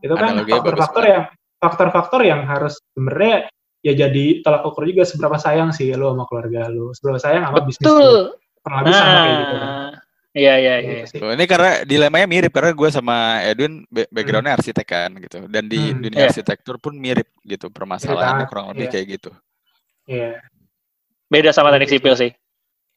itu 0.00 0.14
kan 0.14 0.32
faktor-faktor 0.46 1.04
yang 1.04 1.24
faktor-faktor 1.60 2.20
yang 2.24 2.40
harus 2.44 2.74
sebenarnya 2.92 3.36
ya 3.84 3.92
jadi 3.92 4.24
tolak 4.40 4.64
ukur 4.64 4.84
juga 4.88 5.04
seberapa 5.04 5.36
sayang 5.36 5.70
sih 5.76 5.92
lo 5.92 6.16
sama 6.16 6.24
keluarga 6.28 6.68
lo 6.72 6.92
seberapa 6.96 7.20
sayang 7.20 7.42
sama 7.44 7.58
bisnis 7.64 7.84
lo 7.84 7.92
betul 7.92 8.16
kurang 8.64 8.76
lebih 8.84 8.94
sama 8.96 9.18
kayak 9.20 9.36
gitu 9.36 9.54
kan 9.54 9.68
nah 9.68 9.90
iya 10.34 10.54
iya 10.58 10.74
iya 10.82 10.92
Gitu. 11.06 11.14
Sih. 11.14 11.18
Tuh, 11.22 11.30
ini 11.30 11.44
karena 11.46 11.70
dilemanya 11.82 12.26
mirip 12.26 12.50
karena 12.50 12.70
gue 12.70 12.88
sama 12.90 13.40
Edwin 13.40 13.86
ba- 13.86 14.10
backgroundnya 14.10 14.54
arsitek 14.54 14.86
kan 14.86 15.10
gitu. 15.16 15.46
Dan 15.46 15.64
di 15.66 15.78
Hmm. 15.78 16.02
dunia 16.02 16.20
Iya. 16.20 16.28
arsitektur 16.28 16.76
pun 16.76 16.94
mirip 16.94 17.30
gitu 17.40 17.70
permasalahannya 17.70 18.46
kurang 18.50 18.74
lebih 18.74 18.86
iya. 18.86 18.92
kayak 18.92 19.06
gitu. 19.14 19.30
Iya, 20.04 20.30
beda 21.26 21.50
sama 21.50 21.70
teknik 21.70 21.88
sipil 21.88 22.12
sih. 22.12 22.30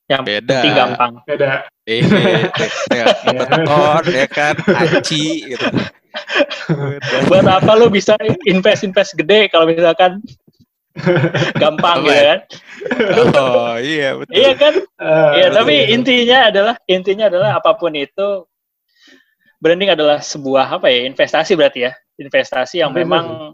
Yang 0.08 0.24
beda. 0.24 0.56
penting 0.56 0.74
gampang. 0.74 1.14
Beda. 1.24 1.48
Eh 1.84 2.00
ya, 2.92 3.06
beton 3.28 4.04
ya 4.08 4.28
kan? 4.28 4.56
Aci 4.96 5.24
gitu. 5.46 5.68
Buat 7.30 7.46
apa 7.46 7.72
lu 7.76 7.88
bisa 7.88 8.16
invest 8.44 8.82
invest 8.82 9.14
gede 9.14 9.48
kalau 9.48 9.68
misalkan 9.68 10.18
gampang 11.62 11.98
gitu 12.04 12.14
ya? 12.14 12.24
kan 12.26 12.40
oh 13.38 13.76
iya 13.78 14.10
betul 14.18 14.34
iya 14.34 14.52
kan 14.54 14.74
Eh, 14.98 15.32
Iya, 15.38 15.48
betul, 15.54 15.58
tapi 15.62 15.76
betul. 15.78 15.94
intinya 15.94 16.38
adalah 16.50 16.76
intinya 16.90 17.26
adalah 17.30 17.50
apa 17.62 17.72
pun 17.78 17.94
itu 17.94 18.28
branding 19.58 19.94
adalah 19.94 20.22
sebuah 20.22 20.78
apa 20.78 20.90
ya 20.90 21.06
investasi 21.06 21.54
berarti 21.54 21.86
ya 21.86 21.92
investasi 22.18 22.82
yang 22.82 22.94
memang 22.94 23.54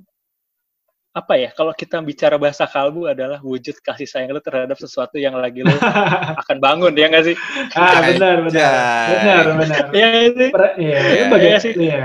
apa 1.13 1.37
ya 1.37 1.53
kalau 1.53 1.69
kita 1.77 2.01
bicara 2.01 2.41
bahasa 2.41 2.65
kalbu 2.65 3.05
adalah 3.05 3.37
wujud 3.37 3.77
kasih 3.85 4.09
sayang 4.09 4.33
lu 4.33 4.41
terhadap 4.41 4.73
sesuatu 4.81 5.21
yang 5.21 5.37
lagi 5.37 5.61
lu 5.61 5.69
akan 6.41 6.57
bangun 6.57 6.89
ya 6.97 7.05
nggak 7.05 7.25
sih 7.27 7.35
ah 7.77 8.01
benar 8.01 8.37
benar 8.49 8.73
benar 9.13 9.43
benar 9.61 9.83
ya 9.93 10.07
sih 10.33 10.49
Iya, 10.79 10.97
Iya, 11.13 11.23
bagian 11.29 11.51
iya 11.53 11.59
sih. 11.61 11.73
Iya. 11.77 12.03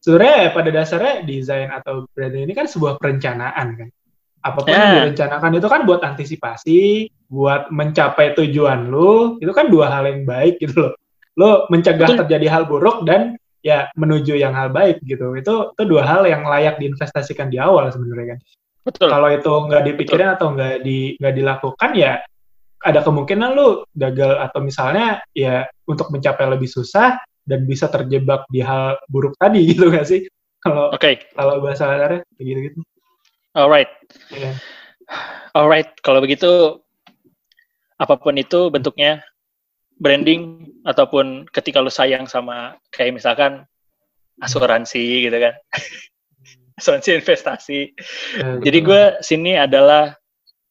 Sebenarnya 0.00 0.54
pada 0.54 0.70
dasarnya 0.70 1.14
desain 1.26 1.68
atau 1.68 2.06
branding 2.14 2.46
ini 2.48 2.54
kan 2.54 2.64
sebuah 2.64 2.96
perencanaan 2.96 3.68
kan. 3.76 3.88
Apa 4.40 4.64
pun 4.64 4.72
yang 4.72 4.80
Ya. 4.80 4.94
direncanakan 5.04 5.52
itu 5.60 5.68
kan 5.68 5.80
buat 5.84 6.00
antisipasi, 6.00 6.78
buat 7.28 7.68
mencapai 7.68 8.32
tujuan 8.40 8.88
lu, 8.88 9.36
itu 9.38 9.52
kan 9.52 9.68
dua 9.68 9.92
hal 9.92 10.08
yang 10.08 10.24
baik 10.24 10.56
gitu 10.58 10.88
loh. 10.88 10.92
Lo 11.36 11.68
mencegah 11.68 12.08
Betul. 12.08 12.20
terjadi 12.24 12.46
hal 12.48 12.64
buruk 12.64 13.04
dan 13.04 13.36
ya 13.60 13.92
menuju 14.00 14.40
yang 14.40 14.56
hal 14.56 14.72
baik 14.72 15.04
gitu. 15.04 15.36
Itu 15.36 15.76
itu 15.76 15.82
dua 15.84 16.02
hal 16.08 16.24
yang 16.24 16.48
layak 16.48 16.80
diinvestasikan 16.80 17.52
di 17.52 17.60
awal 17.60 17.88
sebenarnya 17.92 18.36
kan. 18.36 18.40
betul 18.80 19.12
Kalau 19.12 19.28
itu 19.28 19.52
nggak 19.68 19.82
dipikirin 19.92 20.30
atau 20.32 20.56
nggak 20.56 20.80
di 20.80 21.12
nggak 21.20 21.34
dilakukan 21.36 21.90
ya 21.92 22.16
ada 22.80 23.04
kemungkinan 23.04 23.52
lu 23.52 23.84
gagal 23.92 24.40
atau 24.40 24.64
misalnya 24.64 25.20
ya 25.36 25.68
untuk 25.84 26.08
mencapai 26.08 26.48
lebih 26.48 26.64
susah 26.64 27.20
dan 27.44 27.68
bisa 27.68 27.92
terjebak 27.92 28.48
di 28.48 28.64
hal 28.64 28.96
buruk 29.04 29.36
tadi 29.36 29.60
gitu 29.76 29.92
nggak 29.92 30.08
sih? 30.08 30.24
Kalau 30.64 30.88
oke 30.92 31.28
kalau 31.36 31.60
bahasa 31.60 31.92
kasarnya 31.92 32.20
kayak 32.36 32.46
gitu-gitu. 32.48 32.80
Alright 33.54 33.90
Iya. 34.30 34.52
alright 35.54 35.90
kalau 36.00 36.22
begitu 36.22 36.78
apa 38.00 38.14
pun 38.16 38.38
itu 38.38 38.70
bentuknya 38.72 39.20
branding 40.00 40.70
ataupun 40.88 41.44
ketika 41.52 41.82
lu 41.84 41.92
sayang 41.92 42.24
sama 42.24 42.78
kayak 42.94 43.20
misalkan 43.20 43.66
asuransi 44.40 45.28
gitu 45.28 45.36
kan 45.36 45.54
asuransi 46.80 47.20
investasi 47.20 47.80
Eh, 48.40 48.56
Jadi 48.64 48.78
gue 48.80 49.02
sini 49.20 49.52
adalah 49.60 50.16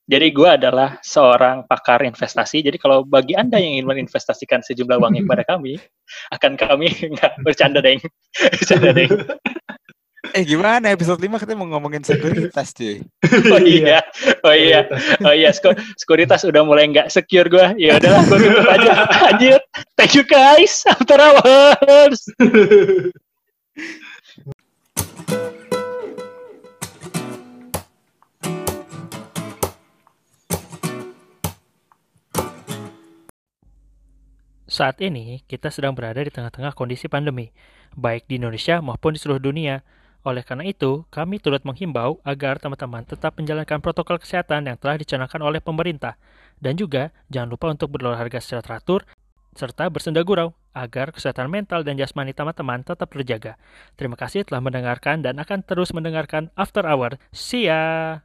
jadi 0.09 0.33
gue 0.33 0.49
adalah 0.49 0.97
seorang 1.05 1.69
pakar 1.69 2.01
investasi. 2.01 2.65
Jadi 2.65 2.81
kalau 2.81 3.05
bagi 3.05 3.37
anda 3.37 3.61
yang 3.61 3.77
ingin 3.77 3.85
menginvestasikan 3.85 4.65
sejumlah 4.65 4.97
uang 4.97 5.21
kepada 5.21 5.45
kami, 5.45 5.77
akan 6.35 6.57
kami 6.57 6.89
nggak 7.13 7.45
bercanda 7.45 7.77
deng, 7.77 8.01
bercanda 8.33 8.89
deng. 8.89 9.13
Eh 10.19 10.43
gimana 10.43 10.91
episode 10.91 11.15
5 11.15 11.39
kita 11.39 11.55
mau 11.55 11.63
ngomongin 11.71 12.03
sekuritas 12.03 12.75
cuy. 12.75 12.99
Oh 13.55 13.61
iya, 13.63 14.03
oh 14.43 14.51
iya, 14.51 14.83
oh 15.23 15.31
iya. 15.31 15.49
Sek- 15.55 15.79
Sekuritas 15.95 16.43
udah 16.43 16.59
mulai 16.67 16.91
nggak 16.91 17.07
secure 17.07 17.47
gue. 17.47 17.79
Ya 17.79 17.95
udahlah, 17.95 18.27
gue 18.27 18.37
tutup 18.43 18.67
aja. 18.67 19.07
Lanjut. 19.31 19.61
Thank 19.95 20.19
you 20.19 20.27
guys. 20.27 20.83
After 20.91 21.15
hours. 21.15 22.19
Saat 34.69 35.01
ini, 35.01 35.41
kita 35.49 35.73
sedang 35.73 35.97
berada 35.97 36.21
di 36.21 36.29
tengah-tengah 36.29 36.77
kondisi 36.77 37.09
pandemi, 37.09 37.49
baik 37.97 38.29
di 38.29 38.37
Indonesia 38.37 38.83
maupun 38.85 39.17
di 39.17 39.19
seluruh 39.19 39.41
dunia. 39.41 39.81
Oleh 40.29 40.45
karena 40.45 40.61
itu, 40.61 41.09
kami 41.09 41.41
turut 41.41 41.65
menghimbau 41.65 42.21
agar 42.21 42.61
teman-teman 42.61 43.01
tetap 43.01 43.33
menjalankan 43.41 43.81
protokol 43.81 44.21
kesehatan 44.21 44.69
yang 44.69 44.77
telah 44.77 45.01
dicanangkan 45.01 45.41
oleh 45.41 45.57
pemerintah. 45.57 46.21
Dan 46.61 46.77
juga, 46.77 47.09
jangan 47.33 47.49
lupa 47.49 47.73
untuk 47.73 47.97
berolahraga 47.97 48.37
secara 48.37 48.61
teratur, 48.61 49.09
serta 49.57 49.89
bersenda 49.89 50.21
gurau, 50.21 50.53
agar 50.77 51.09
kesehatan 51.09 51.49
mental 51.49 51.81
dan 51.81 51.97
jasmani 51.97 52.37
teman-teman 52.37 52.85
tetap 52.85 53.09
terjaga. 53.09 53.57
Terima 53.97 54.13
kasih 54.13 54.45
telah 54.45 54.61
mendengarkan 54.61 55.25
dan 55.25 55.41
akan 55.41 55.65
terus 55.65 55.89
mendengarkan 55.97 56.53
After 56.53 56.85
Hour. 56.85 57.17
See 57.33 57.65
ya! 57.65 58.21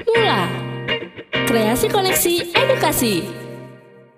Mula 0.00 0.48
Kreasi 1.44 1.92
Koneksi 1.92 2.56
Edukasi 2.56 3.39